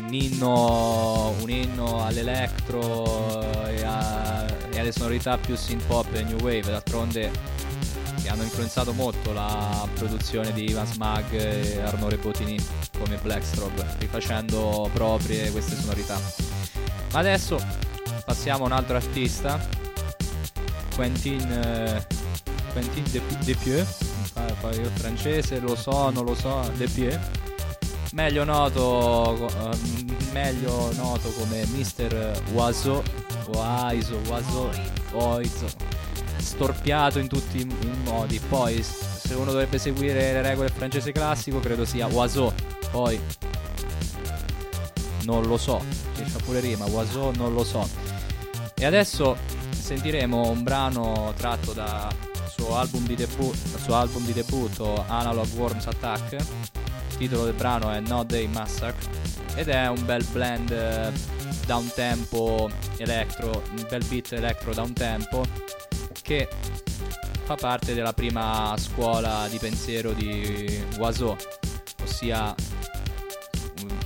[0.05, 6.37] Un inno, un inno all'electro e, a, e, alle sonorità più synth pop e new
[6.41, 7.31] wave, d'altronde
[8.21, 12.63] che hanno influenzato molto la produzione di Ivan Smag e Arnore Botini
[12.99, 16.19] come Blackstrobe, rifacendo proprie queste sonorità.
[17.13, 17.57] Ma adesso
[18.23, 19.59] passiamo a un altro artista,
[20.93, 22.24] Quentin, eh,
[22.75, 23.05] Quentin
[23.45, 23.87] Depieux,
[24.59, 27.17] poi io francese lo so, non lo so, Depieux,
[28.11, 29.77] meglio noto, uh,
[30.33, 32.37] meglio noto come Mr.
[32.53, 33.01] Oiseau,
[33.47, 34.69] Oiseau, Oiseau,
[35.13, 35.69] Oiseau,
[36.35, 41.85] storpiato in tutti i modi, poi se uno dovrebbe seguire le regole francese classico credo
[41.85, 42.51] sia Oiseau,
[42.91, 43.17] poi
[45.23, 45.81] non lo so,
[46.13, 47.87] c'è pure rima, Oiseau non lo so.
[48.73, 49.37] E adesso
[49.69, 55.87] sentiremo un brano tratto dal suo album di, debu- suo album di debutto Analog Worms
[55.87, 56.33] Attack.
[56.33, 59.09] Il titolo del brano è No Day Massacre
[59.55, 61.11] ed è un bel blend eh,
[61.65, 65.45] da un tempo electro, un bel beat electro da un tempo
[66.21, 66.47] che
[67.43, 71.35] fa parte della prima scuola di pensiero di Oiseau,
[72.03, 72.55] ossia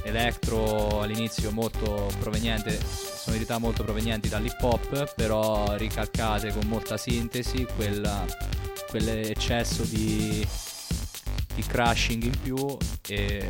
[0.04, 8.26] electro all'inizio molto proveniente, sonorità molto provenienti dall'hip hop, però ricalcate con molta sintesi, quella,
[8.90, 10.48] quell'eccesso di,
[11.56, 12.78] di crashing in più
[13.08, 13.50] e,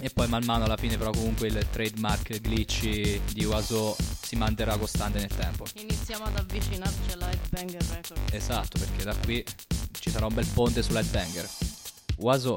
[0.00, 4.76] e, poi man mano alla fine però comunque il trademark glitchy di Waso si manterrà
[4.76, 5.64] costante nel tempo.
[5.74, 8.20] Iniziamo ad avvicinarci alla Headbanger Record.
[8.32, 9.44] Esatto, perché da qui
[9.98, 11.48] ci sarà un bel ponte sulla Headbanger.
[12.16, 12.56] Waso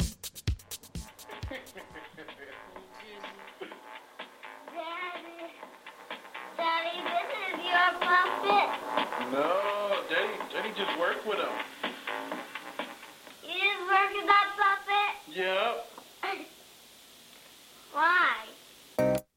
[9.32, 11.50] No, Daddy, Daddy just worked with him.
[13.44, 15.36] You just work with that puppet?
[15.36, 15.86] Yep.
[17.94, 19.29] Why?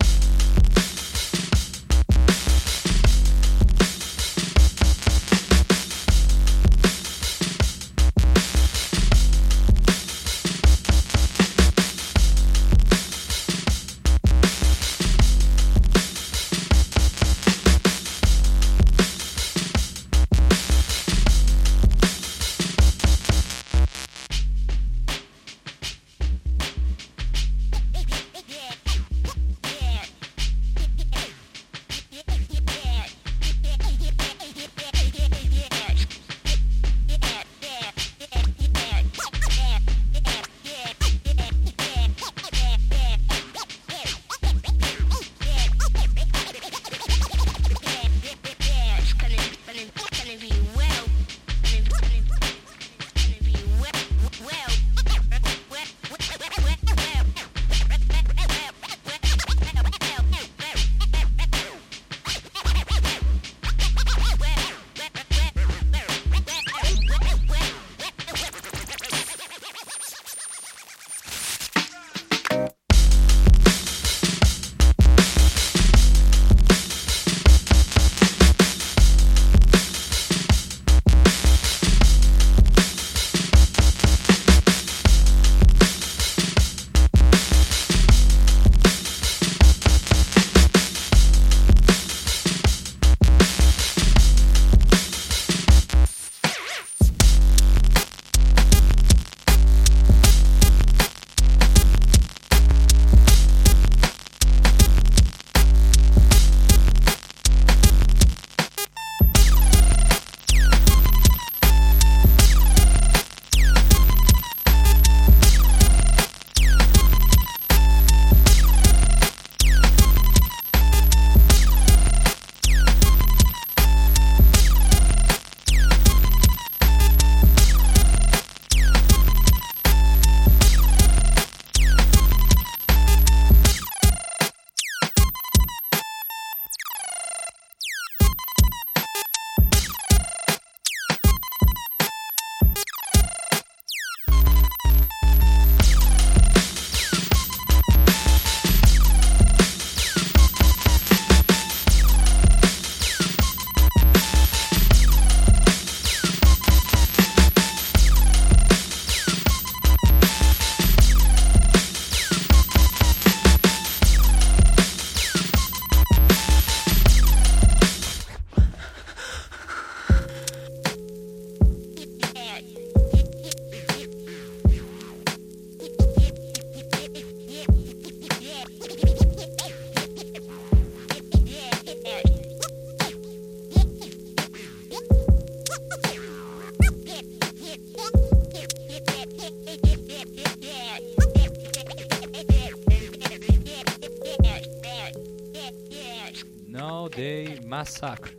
[197.82, 198.36] Massacre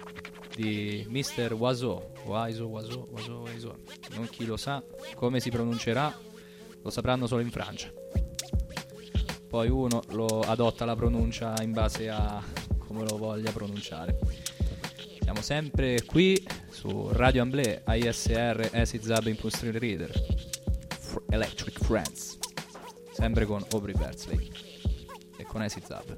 [0.55, 1.51] di Mr.
[1.55, 2.13] Waso.
[2.23, 3.75] Waiso, Waso, Waso, Waiso.
[4.11, 4.81] Non chi lo sa
[5.15, 6.17] come si pronuncerà,
[6.81, 7.91] lo sapranno solo in Francia.
[9.49, 12.41] Poi uno lo adotta la pronuncia in base a
[12.77, 14.17] come lo voglia pronunciare.
[15.19, 20.09] Siamo sempre qui su Radio Amblè, ISR, Acid Zab Industrial Reader,
[20.89, 22.37] F- Electric Friends.
[23.11, 24.49] Sempre con Aubrey Bersley
[25.35, 26.17] e con Acid Zab.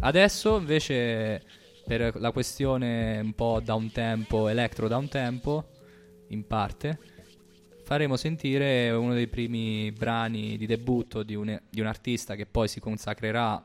[0.00, 5.68] Adesso invece per la questione un po' da un tempo, electro da un tempo,
[6.28, 6.98] in parte,
[7.84, 12.68] faremo sentire uno dei primi brani di debutto di un, di un artista che poi
[12.68, 13.62] si consacrerà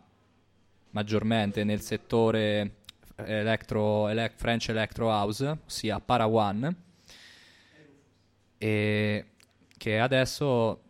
[0.92, 2.78] maggiormente nel settore
[3.16, 6.76] electro, elec- French Electro House, ossia Parawan,
[8.58, 9.26] e
[9.78, 10.82] che adesso,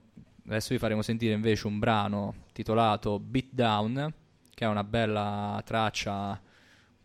[0.47, 4.13] adesso vi faremo sentire invece un brano titolato Beat Down,
[4.53, 6.41] che è una bella traccia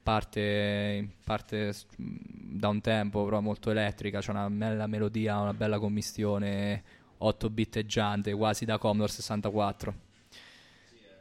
[0.05, 5.80] parte, parte s- da un tempo però molto elettrica, c'è una bella melodia, una bella
[5.80, 6.82] commistione
[7.18, 9.94] 8 biteggiante, quasi da Commodore 64.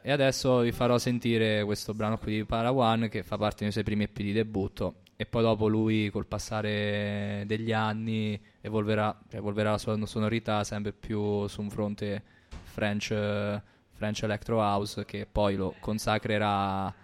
[0.02, 3.84] E adesso vi farò sentire questo brano qui di Parawan che fa parte dei suoi
[3.84, 9.70] primi EP di debutto e poi dopo lui col passare degli anni evolverà, cioè evolverà
[9.70, 12.22] la sua sonorità sempre più su un fronte
[12.64, 13.14] French,
[13.92, 16.94] French Electro House che poi lo consacrerà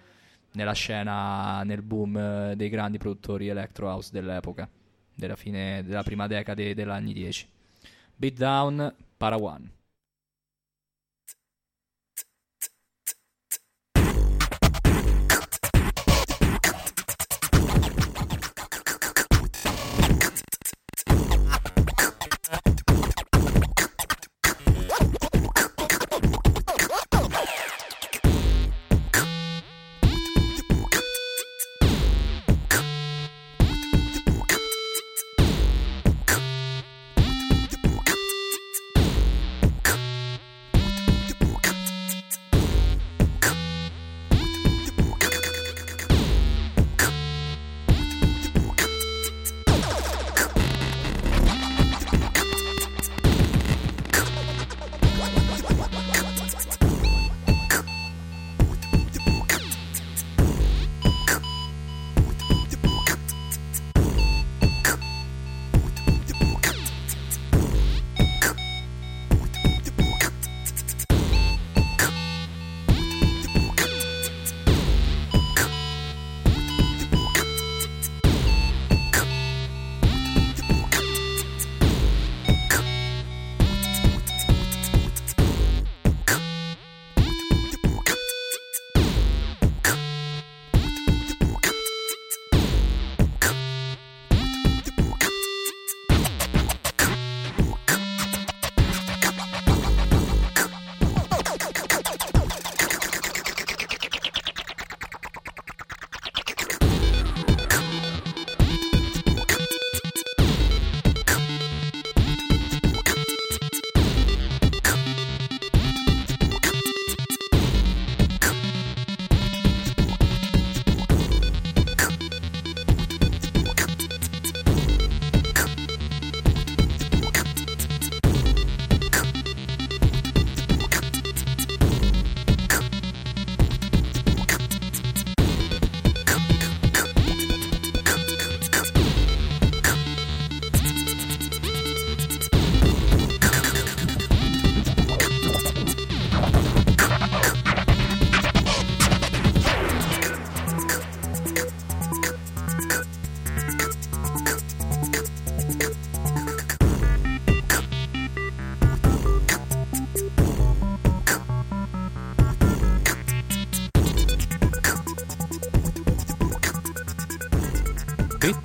[0.53, 4.69] nella scena, nel boom eh, dei grandi produttori Electro House dell'epoca,
[5.15, 7.49] della fine della prima decade degli anni 10.
[8.17, 9.71] Beat Down, Parawan.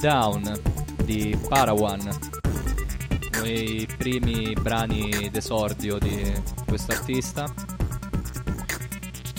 [0.06, 0.62] Down
[1.04, 6.32] di Parawan, uno dei primi brani d'esordio di
[6.68, 7.52] questo artista.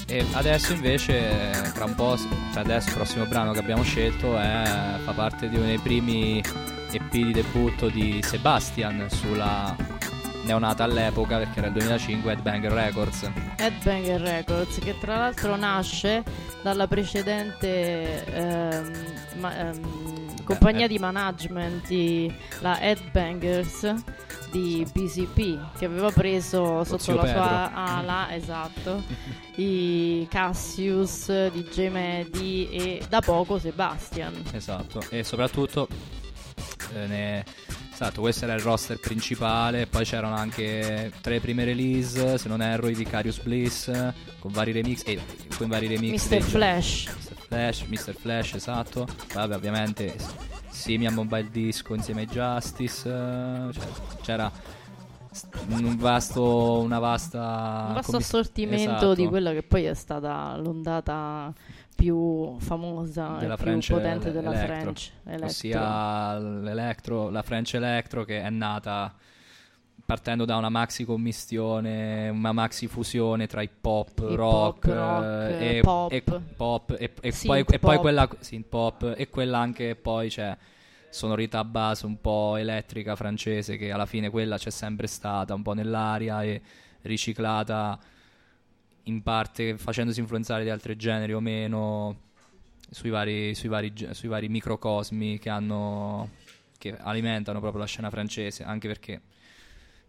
[0.08, 4.64] E adesso invece, tra un po', cioè adesso il prossimo brano che abbiamo scelto è,
[5.04, 6.42] fa parte di uno dei primi
[6.90, 9.72] EP di debutto di Sebastian sulla
[10.46, 13.30] neonata all'epoca perché era il 2005 Headbanger Records.
[13.56, 16.24] Headbanger Records, che tra l'altro nasce
[16.62, 18.92] dalla precedente ehm,
[19.38, 20.05] ma- ehm,
[20.46, 23.94] compagnia di management, di- la Headbangers,
[24.50, 29.02] di BCP che aveva preso sotto la sua ala, esatto,
[29.56, 34.42] i Cassius, DJ Medi e da poco Sebastian.
[34.52, 35.88] Esatto, e soprattutto
[36.94, 37.44] eh, ne-
[37.96, 42.60] esatto, questo era il roster principale, poi c'erano anche tra le prime release, se non
[42.60, 43.90] erro, i Vicarious Bliss
[44.38, 45.18] con vari remix e
[45.56, 46.42] con vari remix Mr.
[46.42, 47.06] Flash.
[47.06, 47.34] Mr.
[47.46, 48.14] Flash, Mr.
[48.14, 49.06] Flash, esatto.
[49.32, 50.14] Vabbè, ovviamente
[50.68, 53.86] Simi a Mobile Disco insieme ai Justice, eh, cioè,
[54.20, 54.52] c'era
[55.68, 59.14] un vasto una vasta Un vasto commis- assortimento esatto.
[59.14, 61.52] di quella che poi è stata l'ondata
[61.96, 64.76] più famosa Della e più French potente ele- della Electro.
[64.76, 65.46] French Electro.
[65.46, 69.12] ossia l'Electro, la French Electro che è nata
[70.04, 75.24] partendo da una maxi commistione, una maxi fusione tra hip hop, rock, rock,
[75.60, 76.12] eh, e pop.
[76.12, 80.56] e, pop, e, e poi, e poi quella synth pop e quella anche poi c'è
[81.08, 85.72] sonorità base un po' elettrica francese che alla fine quella c'è sempre stata un po'
[85.72, 86.60] nell'aria e
[87.02, 87.98] riciclata
[89.06, 92.24] in parte facendosi influenzare di altri generi o meno
[92.90, 96.30] sui vari, sui vari, sui vari microcosmi che hanno
[96.78, 99.20] che alimentano proprio la scena francese anche perché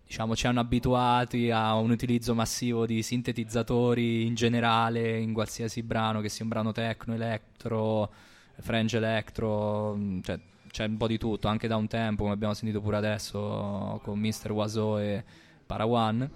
[0.06, 6.22] diciamo ci hanno abituati a un utilizzo massivo di sintetizzatori in generale in qualsiasi brano
[6.22, 8.12] che sia un brano techno, electro,
[8.60, 12.82] French electro, cioè c'è un po' di tutto, anche da un tempo come abbiamo sentito
[12.82, 14.52] pure adesso con Mr.
[14.52, 15.24] Waso e
[15.66, 16.30] Parawan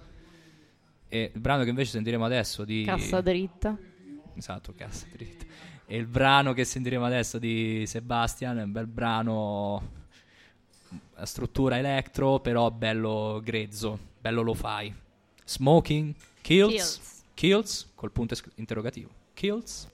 [1.13, 3.77] e il brano che invece sentiremo adesso di Cassa dritta.
[4.33, 5.43] Esatto, cassa dritta.
[5.85, 9.91] E il brano che sentiremo adesso di Sebastian è un bel brano
[11.15, 14.93] a struttura electro, però bello grezzo, bello lo fai.
[15.43, 17.23] Smoking kills, Kills.
[17.33, 19.09] kills col punto interrogativo.
[19.33, 19.89] Kills.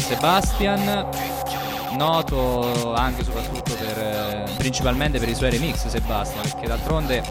[0.00, 1.08] Sebastian,
[1.96, 7.22] noto anche e soprattutto per, principalmente per i suoi remix Sebastian, perché d'altronde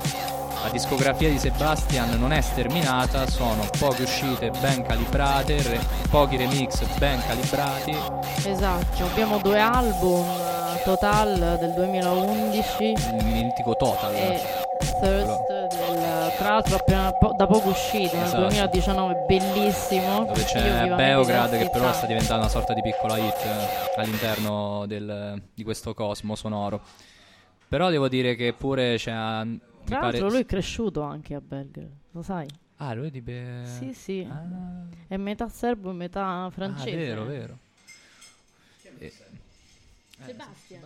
[0.66, 5.80] la discografia di Sebastian non è sterminata, sono poche uscite ben calibrate, re-
[6.10, 7.96] pochi remix ben calibrati.
[8.44, 14.16] Esatto, abbiamo due album eh, total del 2011 Il mitico Total.
[14.16, 14.42] e
[15.00, 16.80] Thirst del, tra l'altro
[17.28, 18.42] po- da poco uscito nel Esatto.
[18.42, 24.00] 2019 bellissimo dove c'è Beograd che però sta diventando una sorta di piccola hit eh,
[24.00, 26.82] all'interno del- di questo cosmo sonoro.
[27.68, 29.12] Però devo dire che pure c'è...
[29.44, 32.48] mi tra pare- l'altro lui è cresciuto anche a Belgrado lo sai?
[32.78, 33.62] Ah, lui è di Be...
[33.66, 37.58] sì sì Ah, è metà serbo e metà francese Ah, vero, vero.
[39.00, 39.12] Eh,
[40.26, 40.82] Sebastian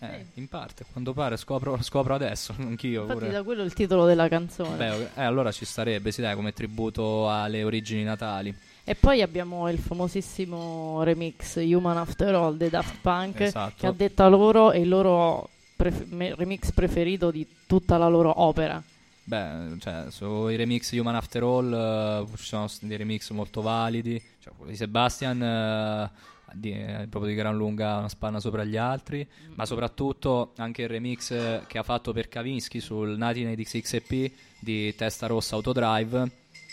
[0.00, 3.30] eh, in parte, a quanto pare, scopro, scopro adesso, anch'io infatti pure.
[3.32, 7.30] da quello il titolo della canzone Beh, eh, allora ci starebbe, sì, dai, come tributo
[7.30, 8.54] alle origini natali.
[8.82, 13.74] E poi abbiamo il famosissimo remix Human After All dei Daft Punk Esatto.
[13.76, 18.82] che a detta loro è il loro pref- remix preferito di tutta la loro opera.
[19.22, 24.20] Beh, cioè, sui remix Human After All eh, ci sono dei remix molto validi.
[24.40, 26.10] Cioè, quello di Sebastian, eh,
[26.54, 29.26] di- eh, proprio di gran lunga una spanna sopra gli altri.
[29.54, 35.26] Ma soprattutto anche il remix che ha fatto per Kavinsky sul 1986 EP di Testa
[35.26, 36.30] Rossa Autodrive.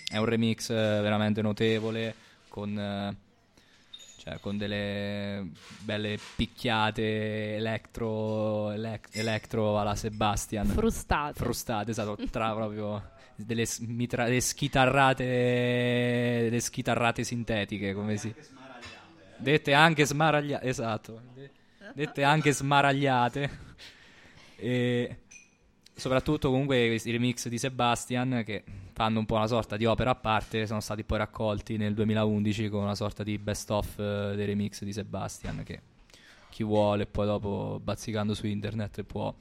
[0.10, 2.14] È un remix eh, veramente notevole
[2.48, 2.78] con.
[2.78, 3.26] eh,
[4.20, 11.34] cioè, con delle belle picchiate elettro, elec- elettro alla Sebastian Frustate.
[11.40, 15.24] frustate, esatto, tra proprio delle, mitra- delle schitarrate
[16.44, 18.34] delle schitarrate sintetiche, come si
[19.38, 21.22] dette anche smaragliate, esatto.
[21.34, 21.52] De-
[21.94, 23.66] dette anche smaragliate.
[24.58, 25.18] E
[25.94, 30.16] soprattutto comunque questi remix di Sebastian che fanno un po' una sorta di opera a
[30.16, 34.46] parte, sono stati poi raccolti nel 2011 con una sorta di best of eh, dei
[34.46, 35.82] remix di Sebastian che
[36.50, 39.34] chi vuole poi dopo bazzicando su internet può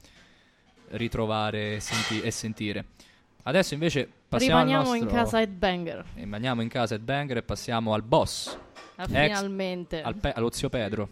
[0.90, 2.84] ritrovare e, senti- e sentire.
[3.44, 6.04] Adesso invece passiamo Rimaniamo al in nostro casa Headbanger.
[6.14, 8.58] rimaniamo in casa Headbanger e passiamo al boss,
[8.96, 10.02] Ah, finalmente.
[10.02, 11.08] al pe- allo zio Pedro.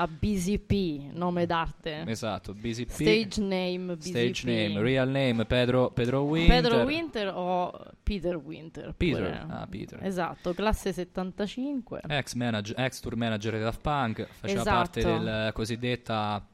[0.00, 2.04] A BZP, nome d'arte.
[2.06, 2.90] Esatto, BCP.
[2.92, 4.08] Stage name BZP.
[4.10, 6.60] Stage name, real name Pedro, Pedro Winter.
[6.62, 7.72] Pedro Winter o
[8.04, 8.94] Peter Winter?
[8.96, 9.46] Peter, pure.
[9.48, 9.98] ah, Peter.
[10.04, 12.02] Esatto, classe 75.
[12.06, 14.76] Ex, manager, ex tour manager di Daft Punk, faceva Esatto.
[14.76, 16.46] parte del cosiddetta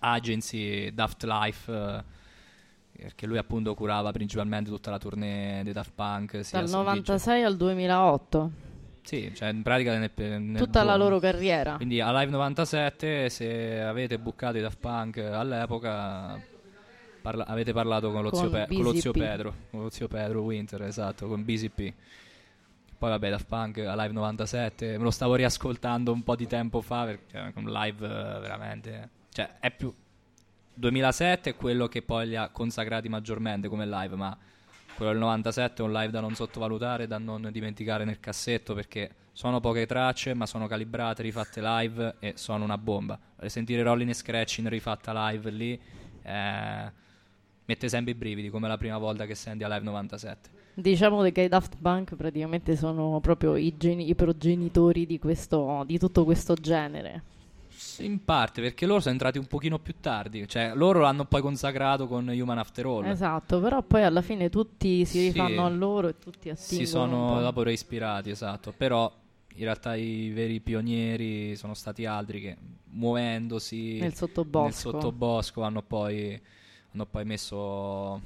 [0.00, 6.32] agency Daft Life, eh, perché lui appunto curava principalmente tutta la tournée dei Daft Punk.
[6.50, 8.50] Dal su- 96 al 2008.
[9.06, 11.04] Sì, cioè in pratica nel, nel Tutta la giorno.
[11.04, 11.76] loro carriera.
[11.76, 16.42] Quindi a Live 97, se avete buccato i Daft Punk all'epoca,
[17.22, 19.12] parla- avete parlato con lo, Con zio, Pe- con lo zio.
[19.12, 21.92] Pedro, con lo zio Pedro Winter, esatto, con BCP.
[22.98, 26.80] Poi vabbè, Daft Punk a Live 97, me lo stavo riascoltando un po' di tempo
[26.80, 29.08] fa, perché è un live veramente...
[29.30, 29.94] Cioè, è più...
[30.74, 34.36] 2007 è quello che poi li ha consacrati maggiormente come live, ma
[34.96, 39.10] quello del 97 è un live da non sottovalutare, da non dimenticare nel cassetto perché
[39.32, 43.18] sono poche tracce, ma sono calibrate, rifatte live e sono una bomba.
[43.44, 45.78] Sentire Rolling e Scratching rifatta live lì
[46.22, 46.92] eh,
[47.66, 50.50] mette sempre i brividi, come la prima volta che senti a live 97.
[50.74, 55.98] Diciamo che i Daft Punk praticamente sono proprio i, geni- i progenitori di, questo, di
[55.98, 57.22] tutto questo genere.
[57.98, 62.06] In parte perché loro sono entrati un pochino più tardi, cioè loro l'hanno poi consacrato
[62.06, 63.04] con Human After All.
[63.06, 65.24] Esatto, però poi alla fine tutti si Sì.
[65.26, 67.40] rifanno a loro e tutti attingono si sono po'.
[67.40, 68.72] dopo reispirati, esatto.
[68.76, 69.12] Però
[69.54, 72.56] in realtà i veri pionieri sono stati altri che
[72.90, 74.64] muovendosi nel sottobosco.
[74.64, 76.40] nel sottobosco hanno poi,
[76.92, 78.20] hanno poi messo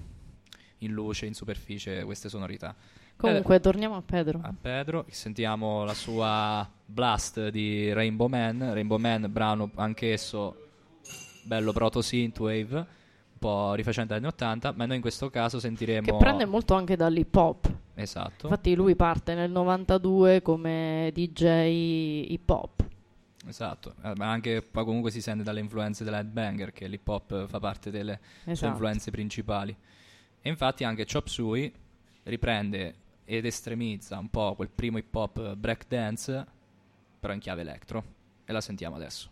[0.79, 2.75] in luce, in superficie queste sonorità.
[3.21, 4.41] Comunque, torniamo a Pedro.
[4.43, 8.73] A Pedro, sentiamo la sua blast di Rainbow Man.
[8.73, 10.69] Rainbow Man, brano anch'esso
[11.43, 12.87] bello proto synthwave, un
[13.39, 16.97] po' rifacente agli anni 80, ma noi in questo caso sentiremo Che prende molto anche
[16.97, 17.73] dall'hip hop.
[17.95, 18.47] Esatto.
[18.47, 22.85] Infatti lui parte nel 92 come DJ hip hop.
[23.47, 27.47] Esatto, eh, ma anche poi comunque si sente dalle influenze della headbanger che l'hip hop
[27.47, 28.71] fa parte delle sue Esatto.
[28.73, 29.75] influenze principali.
[30.43, 31.73] E infatti anche Chop Suey
[32.25, 32.95] riprende
[33.31, 36.45] ed estremizza un po' quel primo hip hop breakdance,
[37.21, 38.03] però in chiave electro.
[38.45, 39.30] E la sentiamo adesso.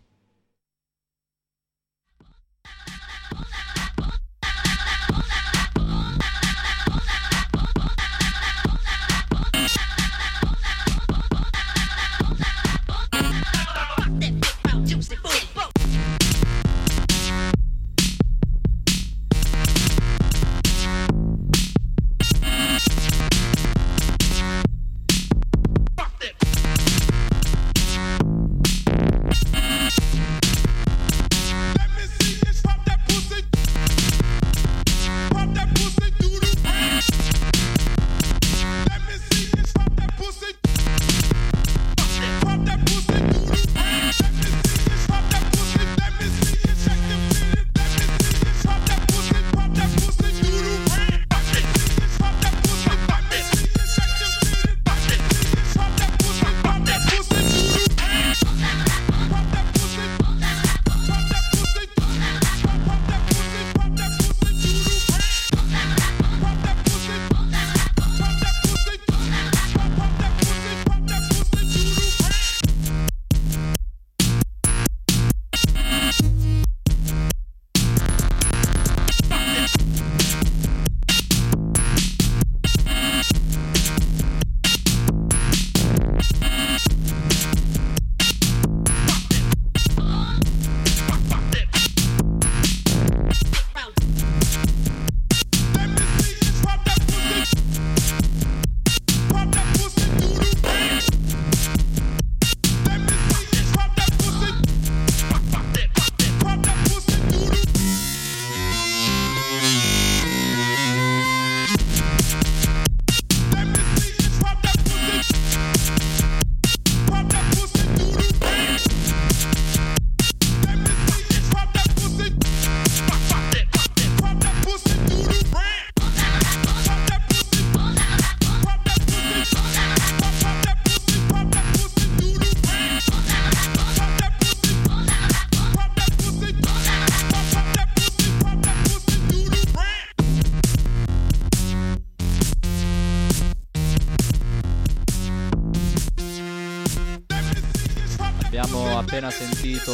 [149.19, 149.93] Appena sentito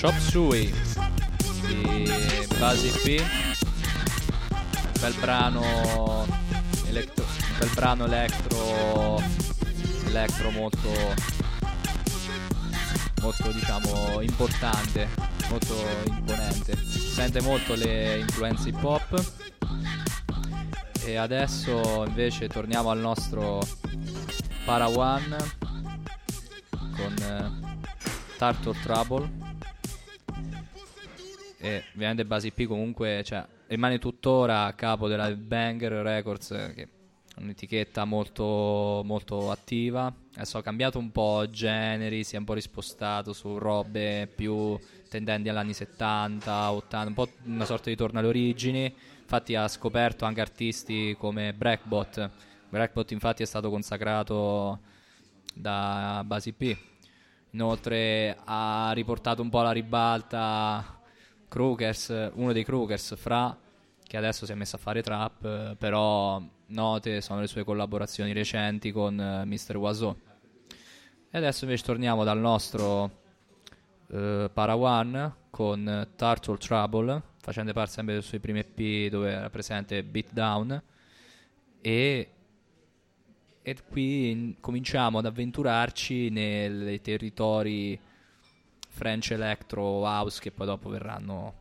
[0.00, 0.72] Chop Suey
[1.66, 2.10] di
[2.58, 3.22] Basi P,
[4.98, 6.26] bel brano
[6.86, 7.26] elettro,
[7.58, 9.22] bel brano elettro,
[10.06, 10.88] elettro molto,
[13.20, 15.08] molto diciamo importante,
[15.50, 15.76] molto
[16.06, 16.78] imponente.
[17.12, 19.32] Sente molto le influenze hip hop.
[21.04, 23.66] E adesso invece torniamo al nostro
[24.64, 25.59] Para One
[28.40, 29.30] Turtle Trouble.
[31.58, 36.88] E ovviamente Basi P comunque cioè, rimane tuttora a capo della Banger Records che è
[37.36, 40.10] un'etichetta molto, molto attiva.
[40.36, 44.78] Adesso ha cambiato un po' generi si è un po' rispostato su robe più
[45.10, 48.94] tendenti agli anni 70 80 un po' una sorta di torno alle origini.
[49.20, 52.30] Infatti ha scoperto anche artisti come Breakbot.
[52.70, 54.80] Breakbot infatti è stato consacrato
[55.52, 56.88] da Basi P
[57.50, 61.00] inoltre ha riportato un po' alla ribalta
[61.48, 63.56] Crookers, uno dei Crookers fra
[64.10, 68.32] che adesso si è messo a fare trap eh, però note sono le sue collaborazioni
[68.32, 69.76] recenti con uh, Mr.
[69.76, 70.18] Waso
[71.30, 73.02] e adesso invece torniamo dal nostro
[74.08, 80.02] uh, Parawan con Turtle Trouble facendo parte sempre dei suoi primi EP dove era presente
[80.02, 80.82] Beatdown
[81.80, 82.30] e
[83.70, 87.96] e qui in, cominciamo ad avventurarci nei territori
[88.88, 91.54] French Electro House che poi dopo verranno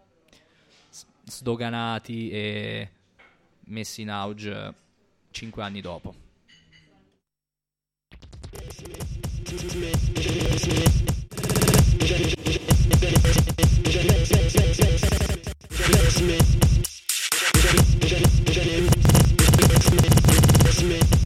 [1.25, 2.89] sdoganati e
[3.65, 4.73] messi in auge
[5.29, 6.15] 5 anni dopo.
[20.71, 21.18] Smith.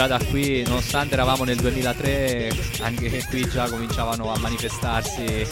[0.00, 2.50] Già da qui, nonostante eravamo nel 2003,
[2.80, 5.46] anche qui già cominciavano a manifestarsi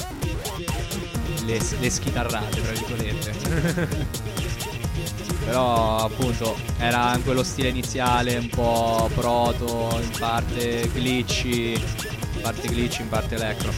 [1.45, 4.07] le, le schitarrate, tra virgolette.
[5.45, 12.69] Però appunto era in quello stile iniziale, un po' proto, in parte glitchy, in parte
[12.69, 13.71] glitchy, in parte electro.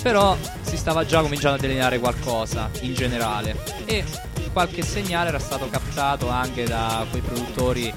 [0.00, 4.02] Però si stava già cominciando a delineare qualcosa in generale e
[4.50, 7.92] qualche segnale era stato captato anche da quei produttori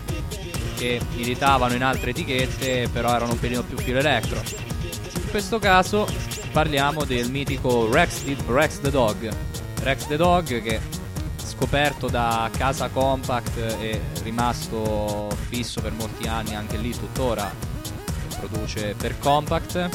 [0.80, 4.42] che militavano in altre etichette, però erano un pelino più filo electro.
[5.16, 6.08] In questo caso
[6.54, 9.30] parliamo del mitico Rex, Rex the Dog.
[9.84, 10.80] Rex the Dog che
[11.36, 17.54] scoperto da Casa Compact e rimasto fisso per molti anni, anche lì tuttora
[18.40, 19.90] produce per Compact.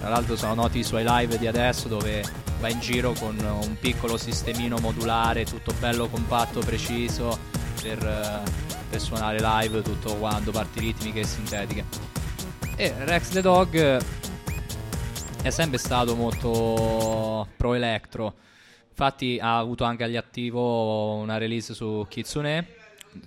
[0.00, 2.24] Tra l'altro sono noti i suoi live di adesso dove
[2.58, 7.38] va in giro con un piccolo sistemino modulare, tutto bello compatto, preciso
[7.80, 8.42] per,
[8.90, 11.84] per suonare live tutto quanto, parti ritmiche e sintetiche.
[12.76, 14.02] E Rex the Dog
[15.42, 18.34] è sempre stato molto pro electro
[19.00, 22.66] Infatti ha avuto anche agli attivo una release su Kitsune,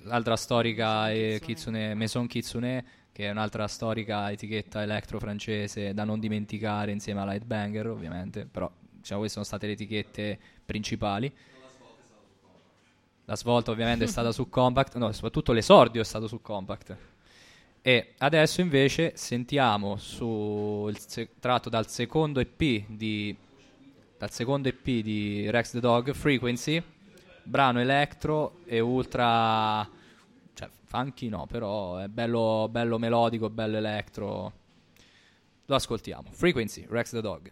[0.03, 6.19] l'altra storica è Kitsune, Maison Kitsune, che è un'altra storica etichetta electro francese da non
[6.19, 11.33] dimenticare insieme a Lightbanger ovviamente, però diciamo queste sono state le etichette principali.
[13.25, 16.97] La svolta ovviamente è stata su Compact, no, soprattutto l'esordio è stato su Compact.
[17.81, 23.35] E adesso invece sentiamo su il se- tratto dal secondo EP di
[24.23, 26.81] dal secondo EP di Rex the Dog, Frequency,
[27.43, 29.85] brano electro e ultra...
[30.53, 34.53] cioè funky no, però è bello, bello melodico, bello electro.
[35.65, 36.29] Lo ascoltiamo.
[36.31, 37.51] Frequency, Rex the Dog.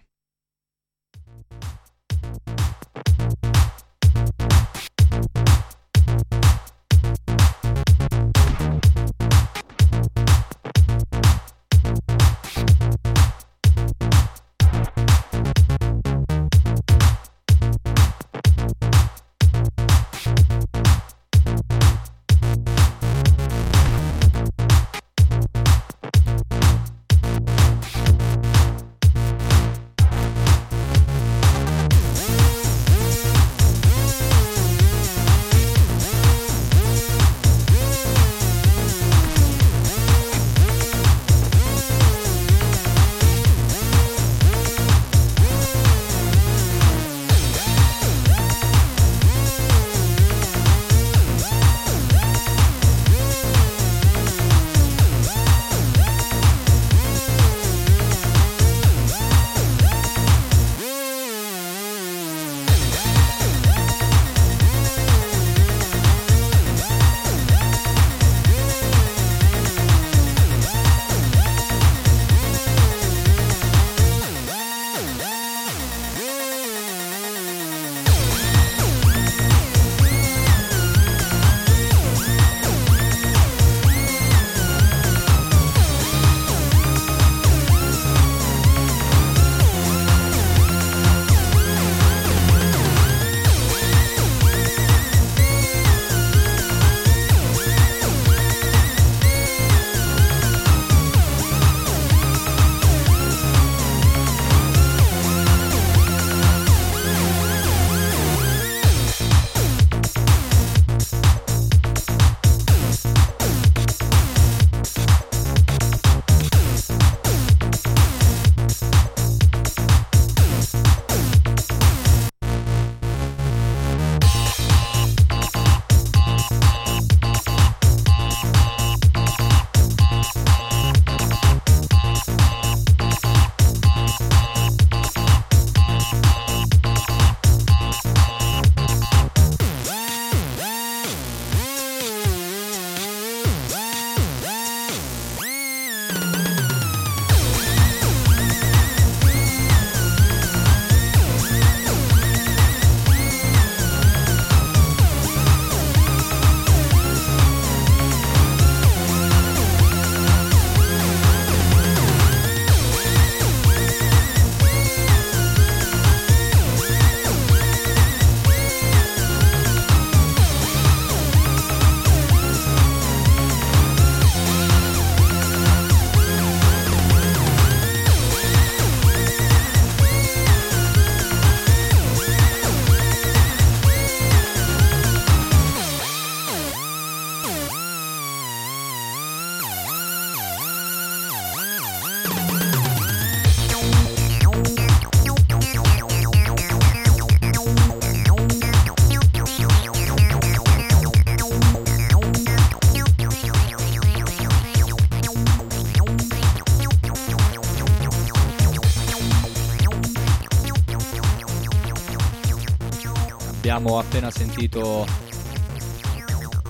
[213.82, 215.08] Abbiamo appena sentito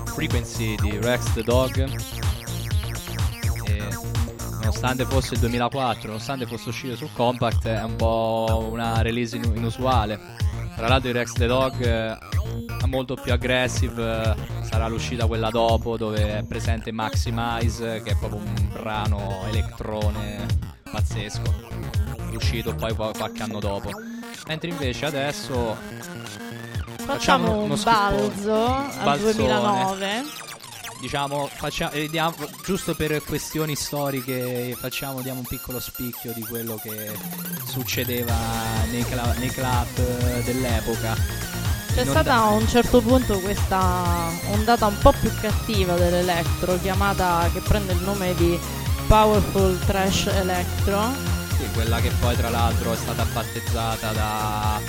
[0.05, 1.77] Frequency di Rex the Dog.
[3.65, 3.87] E
[4.59, 9.55] nonostante fosse il 2004, nonostante fosse uscito su Compact, è un po' una release inu-
[9.57, 10.17] inusuale.
[10.77, 12.17] Tra l'altro, il Rex the Dog eh,
[12.81, 14.35] è molto più aggressive.
[14.37, 20.45] eh, Sarà l'uscita quella dopo, dove è presente Maximize, che è proprio un brano elettrone
[20.89, 21.79] pazzesco.
[22.33, 23.89] Uscito poi qua- qualche anno dopo.
[24.47, 25.77] Mentre invece adesso
[27.13, 29.33] Facciamo uno un balzo al balzone.
[29.33, 30.23] 2009.
[31.01, 36.79] diciamo faccia- eh, diamo- giusto per questioni storiche facciamo diamo un piccolo spicchio di quello
[36.81, 37.11] che
[37.65, 38.35] succedeva
[38.91, 41.15] nei, cla- nei club eh, dell'epoca
[41.93, 44.03] C'è Non stata da- a un certo punto questa
[44.51, 48.57] ondata un po' più cattiva dell'electro chiamata che prende il nome di
[49.07, 51.01] Powerful Trash Electro.
[51.57, 54.79] sì, quella che poi tra l'altro è stata battezzata da,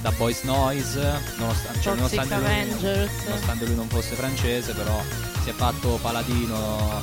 [0.00, 5.02] da Boys Noise nonostante, cioè, nonostante, lui, nonostante lui non fosse francese però
[5.42, 7.00] si è fatto paladino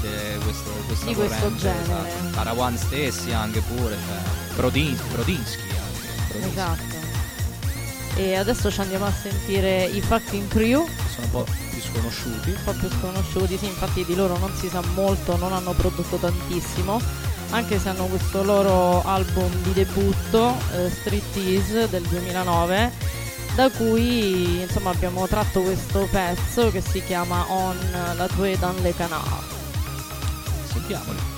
[0.00, 0.08] di
[0.44, 2.08] questo, questa Di questo corrente, genere.
[2.08, 2.34] esatto.
[2.34, 6.50] Parawan stessi anche pure cioè, Brodin- Brodinsky anche Brodinsky.
[6.50, 6.94] Esatto.
[8.18, 12.50] E adesso ci andiamo a sentire i Fucking Crew, sono un po' più sconosciuti.
[12.50, 16.16] un po' più sconosciuti, sì, infatti di loro non si sa molto, non hanno prodotto
[16.16, 16.98] tantissimo,
[17.50, 22.92] anche se hanno questo loro album di debutto, eh, Street Tease del 2009,
[23.54, 27.76] da cui insomma abbiamo tratto questo pezzo che si chiama On
[28.16, 29.44] la Tue dans le canard.
[30.70, 31.35] Sentiamoli.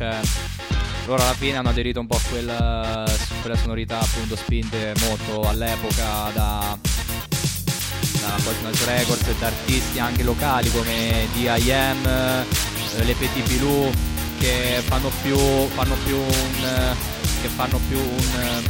[0.00, 0.18] Cioè
[1.04, 3.06] loro alla fine hanno aderito un po' a quella,
[3.42, 6.78] quella sonorità appunto spinte molto all'epoca da
[8.20, 13.90] da Noise Records e da artisti anche locali come D.I.M., eh, le Petit Pilou
[14.38, 16.94] che fanno più fanno più un
[17.42, 18.62] che fanno più un,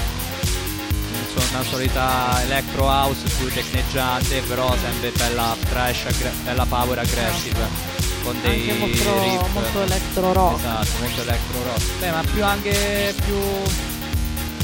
[1.53, 8.37] una sonorità electro house più tecneggiante però sempre bella trash aggre- bella power aggressive con
[8.43, 9.53] dei Anche molto, riff.
[9.53, 10.59] molto electro rock.
[10.59, 11.99] Esatto, molto electro rock.
[12.01, 13.35] Beh, ma più anche più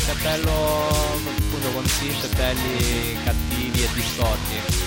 [0.05, 0.51] cioè bello
[0.89, 4.85] appunto con synth belli cattivi e distorti.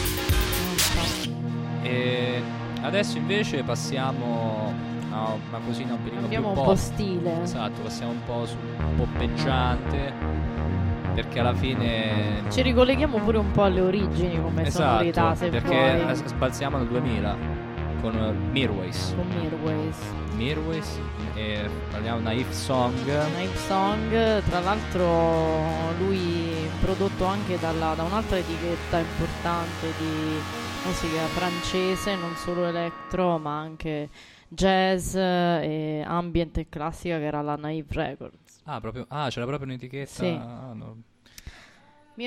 [1.82, 2.42] E
[2.82, 4.74] adesso invece passiamo
[5.12, 7.42] a una cosina un pelino Abbiamo più un po' stile.
[7.44, 10.14] Esatto, passiamo un po' su un poppeggiante
[11.16, 16.16] perché alla fine Ci ricolleghiamo pure un po' alle origini come sonorità, se perché vuoi.
[16.16, 17.59] s- sbalziamo nel 2000
[18.02, 19.14] con eh, Mirways.
[19.16, 19.98] Con Mirways.
[20.36, 21.00] Mirways
[21.36, 22.94] e parliamo di una song.
[23.34, 30.38] Knife Song, tra l'altro lui prodotto anche dalla- da un'altra etichetta importante di
[30.86, 34.10] musica francese, non solo electro ma anche
[34.48, 38.62] jazz e ambient e classica che era la Naive Records.
[38.64, 40.10] Ah, proprio, ah, c'era proprio un'etichetta.
[40.24, 40.28] Sì.
[40.28, 41.02] ah, no.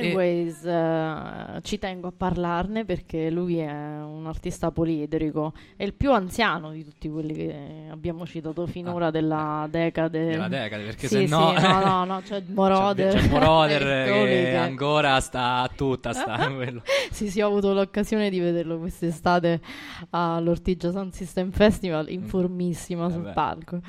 [0.00, 6.12] Mirways, eh, ci tengo a parlarne perché lui è un artista poliedrico, è il più
[6.12, 7.54] anziano di tutti quelli che
[7.90, 10.24] abbiamo citato finora Ah, della decade.
[10.24, 11.54] Della decade, perché Sì, se no.
[11.56, 13.14] sì, no, no, no, c'è Moroder.
[13.14, 16.12] C'è Moroder Eccoli che ancora sta a tutta.
[16.14, 16.50] Sta.
[17.12, 19.60] Sì, sì, ho avuto l'occasione di vederlo quest'estate
[20.10, 23.24] all'Ortigia Sound System Festival, informissima sul Mm.
[23.24, 23.34] Vabbè.
[23.34, 23.80] palco.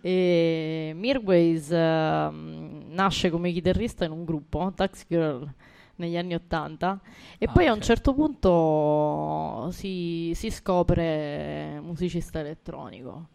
[0.00, 5.48] E Mirways ehm, nasce come chitarrista in un gruppo, Tax Girl,
[5.96, 7.00] negli anni Ottanta,
[7.38, 13.26] e Ah, poi a un certo punto si, si scopre musicista elettronico.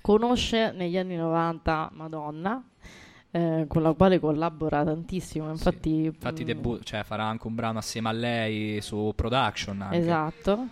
[0.00, 2.62] Conosce negli anni 90 Madonna.
[3.32, 7.78] eh, con la quale collabora tantissimo, infatti, Infatti, mm, debu- cioè, farà anche un brano
[7.78, 9.82] assieme a lei su Production.
[9.82, 9.98] Anche.
[9.98, 10.68] Esatto,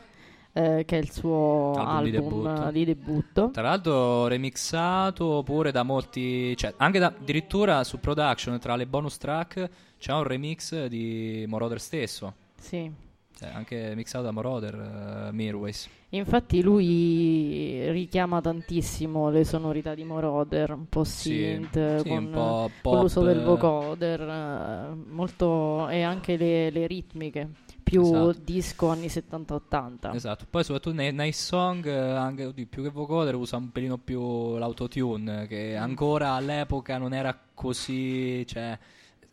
[0.54, 2.68] eh, che è il suo Album di album debutto.
[2.68, 3.50] eh, di debutto.
[3.50, 9.18] Tra l'altro remixato pure da molti, cioè anche da, addirittura su Production tra le bonus
[9.18, 9.68] track
[9.98, 12.90] c'è un remix di Moroder stesso, Sì.
[13.36, 15.88] cioè, anche mixato da Moroder, eh, Mirways.
[16.10, 21.30] Infatti lui richiama tantissimo le sonorità di Moroder, un po' Sì,
[21.70, 26.86] synth, sì, con, un po' con l'uso del vocoder, eh, molto, e anche le, le
[26.86, 27.48] ritmiche,
[27.94, 28.40] più Esatto.
[28.42, 30.14] disco anni 70-80.
[30.14, 33.98] Esatto, poi soprattutto nei, nei song, eh, anche oddio, più che vocoder, usa un pelino
[33.98, 38.76] più l'autotune, che ancora all'epoca non era così, cioè,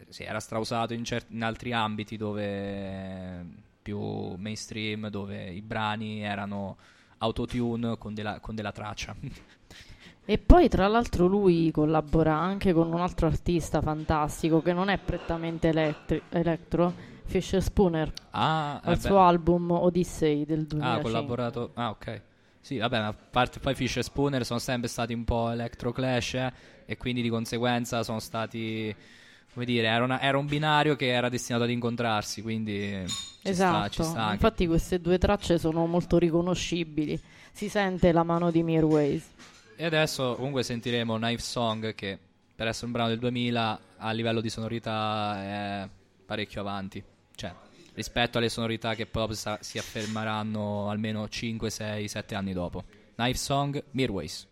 [0.09, 3.45] sì, era strausato in, cer- in altri ambiti dove
[3.81, 3.99] più
[4.37, 6.77] mainstream, dove i brani erano
[7.17, 9.15] autotune con della, con della traccia.
[10.23, 14.99] E poi tra l'altro lui collabora anche con un altro artista fantastico che non è
[14.99, 16.93] prettamente elettri- electro,
[17.31, 20.99] Fisher Spooner, ah, al eh suo album Odyssey del 2005.
[20.99, 21.71] Ah, collaborato.
[21.75, 22.21] Ah, ok.
[22.59, 25.91] Sì, vabbè, ma a parte poi Fish e Spooner sono sempre stati un po' electro
[25.91, 26.53] clash eh,
[26.85, 28.93] e quindi di conseguenza sono stati
[29.53, 33.49] come dire, era, una- era un binario che era destinato ad incontrarsi, quindi ci sta,
[33.49, 34.33] Esatto, ci sta anche.
[34.35, 37.19] infatti queste due tracce sono molto riconoscibili,
[37.51, 39.23] si sente la mano di Mirways.
[39.75, 42.17] E adesso comunque sentiremo Knife Song che
[42.55, 45.89] per essere un brano del 2000 a livello di sonorità è
[46.25, 47.03] parecchio avanti,
[47.93, 52.83] rispetto alle sonorità che poi si affermeranno almeno 5, 6, 7 anni dopo.
[53.15, 54.47] Knife Song, Mirways.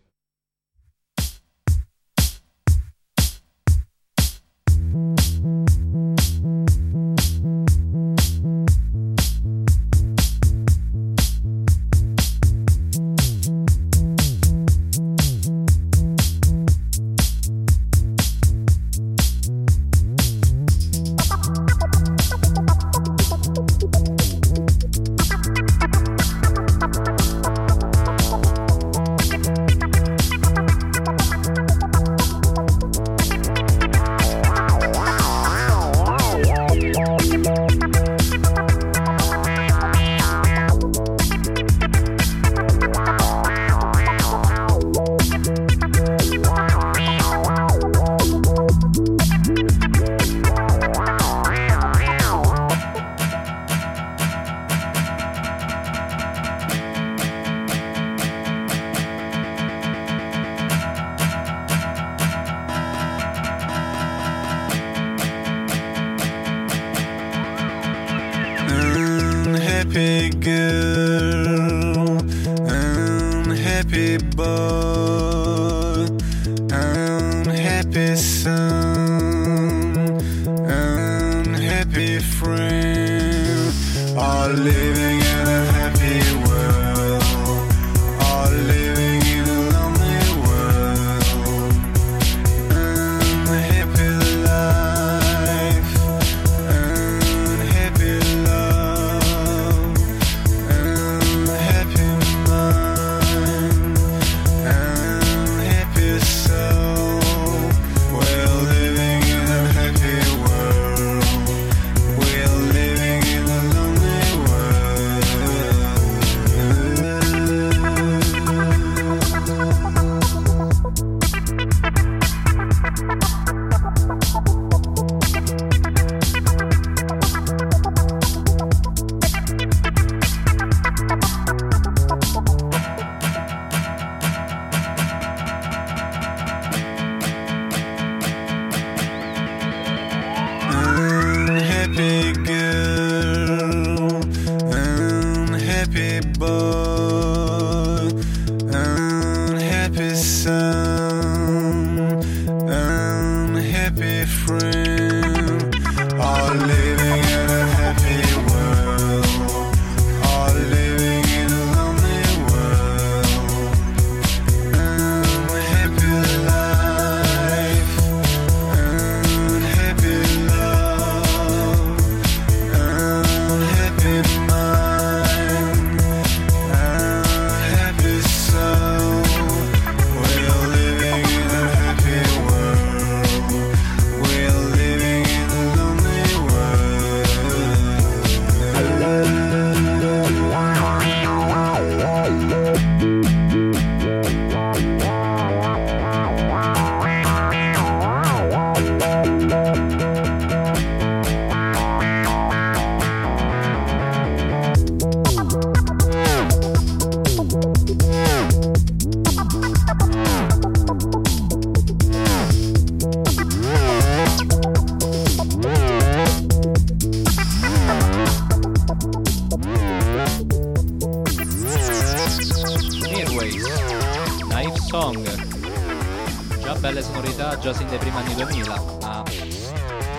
[227.00, 228.82] Già belle sonorità, già sin dai primi anni 2000.
[229.00, 229.22] Ma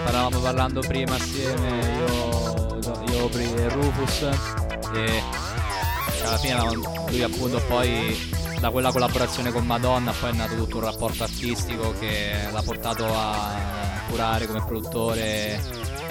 [0.08, 4.22] stavamo parlando prima assieme io, io e Rufus.
[4.94, 5.24] E
[6.26, 6.74] alla fine
[7.10, 8.30] lui appunto poi
[8.60, 13.06] da quella collaborazione con Madonna poi è nato tutto un rapporto artistico che l'ha portato
[13.06, 13.50] a
[14.10, 15.60] curare come produttore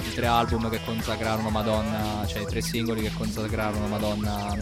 [0.03, 4.57] i tre album che consacrarono Madonna, cioè i tre singoli che consacrarono Madonna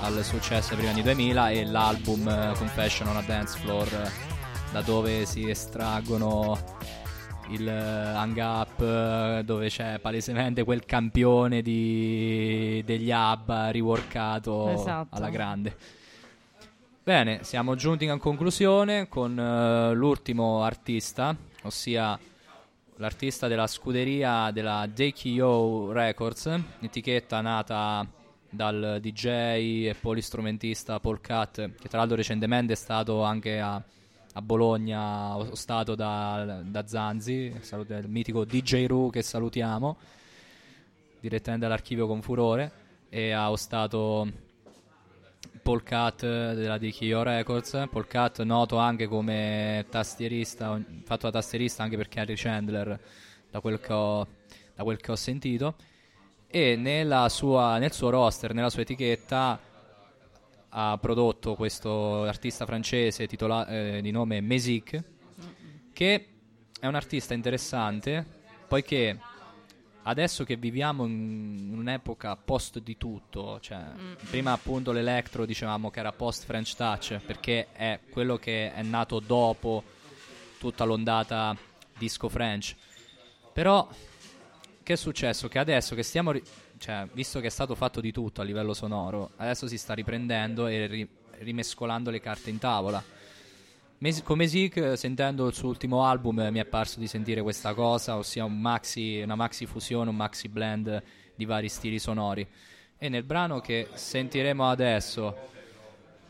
[0.00, 4.30] al successo ai primi anni 2000 e l'album Confession on a Dance Floor
[4.72, 6.58] da dove si estraggono
[7.50, 15.14] il eh, hang up eh, dove c'è palesemente quel campione di, degli ABBA riworkato Esatto.
[15.14, 15.76] alla grande.
[17.02, 22.18] Bene, siamo giunti in conclusione con eh, l'ultimo artista, ossia
[22.96, 28.06] l'artista della scuderia della DKO Records, etichetta nata
[28.48, 29.26] dal DJ
[29.88, 33.82] e polistrumentista Paul Cat, che tra l'altro recentemente è stato anche a,
[34.34, 39.96] a Bologna, ostato da, da Zanzi, saluto- il mitico DJ Ru che salutiamo,
[41.20, 42.72] direttamente dall'archivio con furore,
[43.10, 44.26] e ha ostato
[45.62, 47.86] Paul Cat della DKO Records.
[47.90, 52.98] Paul Cat noto anche come tastierista, ho fatto da tastierista anche per Carrie Chandler,
[53.50, 54.26] da quel che ho,
[54.76, 55.74] quel che ho sentito.
[56.48, 56.76] E
[57.28, 59.60] sua- nel suo roster, nella sua etichetta,
[60.74, 65.02] ha prodotto questo artista francese titola- eh, di nome Mesic,
[65.92, 66.26] che
[66.80, 68.24] è un artista interessante,
[68.66, 69.18] poiché
[70.04, 73.84] adesso che viviamo in un'epoca post di tutto, cioè
[74.30, 79.20] prima appunto l'electro dicevamo che era post French Touch, perché è quello che è nato
[79.20, 79.82] dopo
[80.58, 81.54] tutta l'ondata
[81.98, 82.74] disco French.
[83.52, 83.86] Però
[84.82, 85.48] che è successo?
[85.48, 86.42] Che adesso che stiamo, ri-
[86.82, 90.66] cioè, visto che è stato fatto di tutto a livello sonoro, adesso si sta riprendendo
[90.66, 93.00] e ri- rimescolando le carte in tavola.
[93.98, 97.40] Mes- con Mesic, eh, sentendo il suo ultimo album, eh, mi è parso di sentire
[97.40, 101.00] questa cosa, ossia un maxi, una maxi fusione, un maxi blend
[101.36, 102.44] di vari stili sonori.
[102.98, 105.36] E nel brano che sentiremo adesso,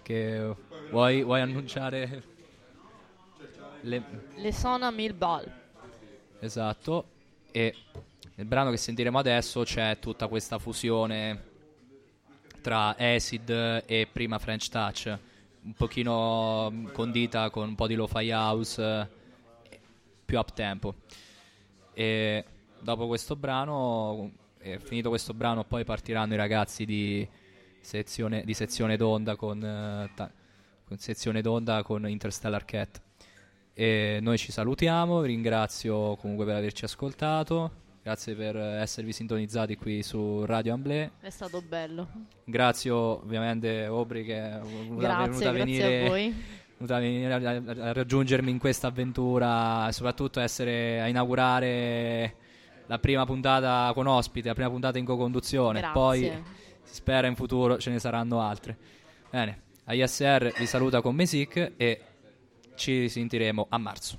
[0.03, 0.55] che
[0.91, 2.23] vuoi, vuoi annunciare?
[3.81, 4.03] Le,
[4.35, 5.51] Le Sona Mil Ball.
[6.41, 7.07] Esatto,
[7.51, 7.75] e
[8.43, 11.51] nel brano che sentiremo adesso c'è tutta questa fusione
[12.61, 13.49] tra acid
[13.87, 15.17] e prima French Touch,
[15.63, 19.81] un pochino mm, condita con un po' di lo-fi house, eh,
[20.25, 20.95] più up tempo.
[21.95, 22.45] E
[22.81, 27.27] dopo questo brano, finito questo brano, poi partiranno i ragazzi di
[27.81, 30.11] sezione, di sezione d'onda con, eh,
[30.85, 33.01] con sezione d'onda con Interstellar Cat.
[33.73, 40.03] E noi ci salutiamo, vi ringrazio comunque per averci ascoltato, grazie per esservi sintonizzati qui
[40.03, 41.11] su Radio Amblè.
[41.21, 42.09] È stato bello.
[42.45, 45.19] Grazie ovviamente Obri che è venuta,
[45.49, 46.35] a venire, a voi.
[46.89, 52.35] a, venire a, a- a raggiungermi in questa avventura e soprattutto essere a inaugurare
[52.87, 55.79] la prima puntata con ospite, la prima puntata in co-conduzione.
[55.79, 55.95] Grazie.
[56.01, 56.43] Poi
[56.83, 58.77] si spera in futuro ce ne saranno altre.
[59.31, 62.01] Bene, ISR vi saluta con Mesic e
[62.75, 64.19] ci sentiremo a marzo.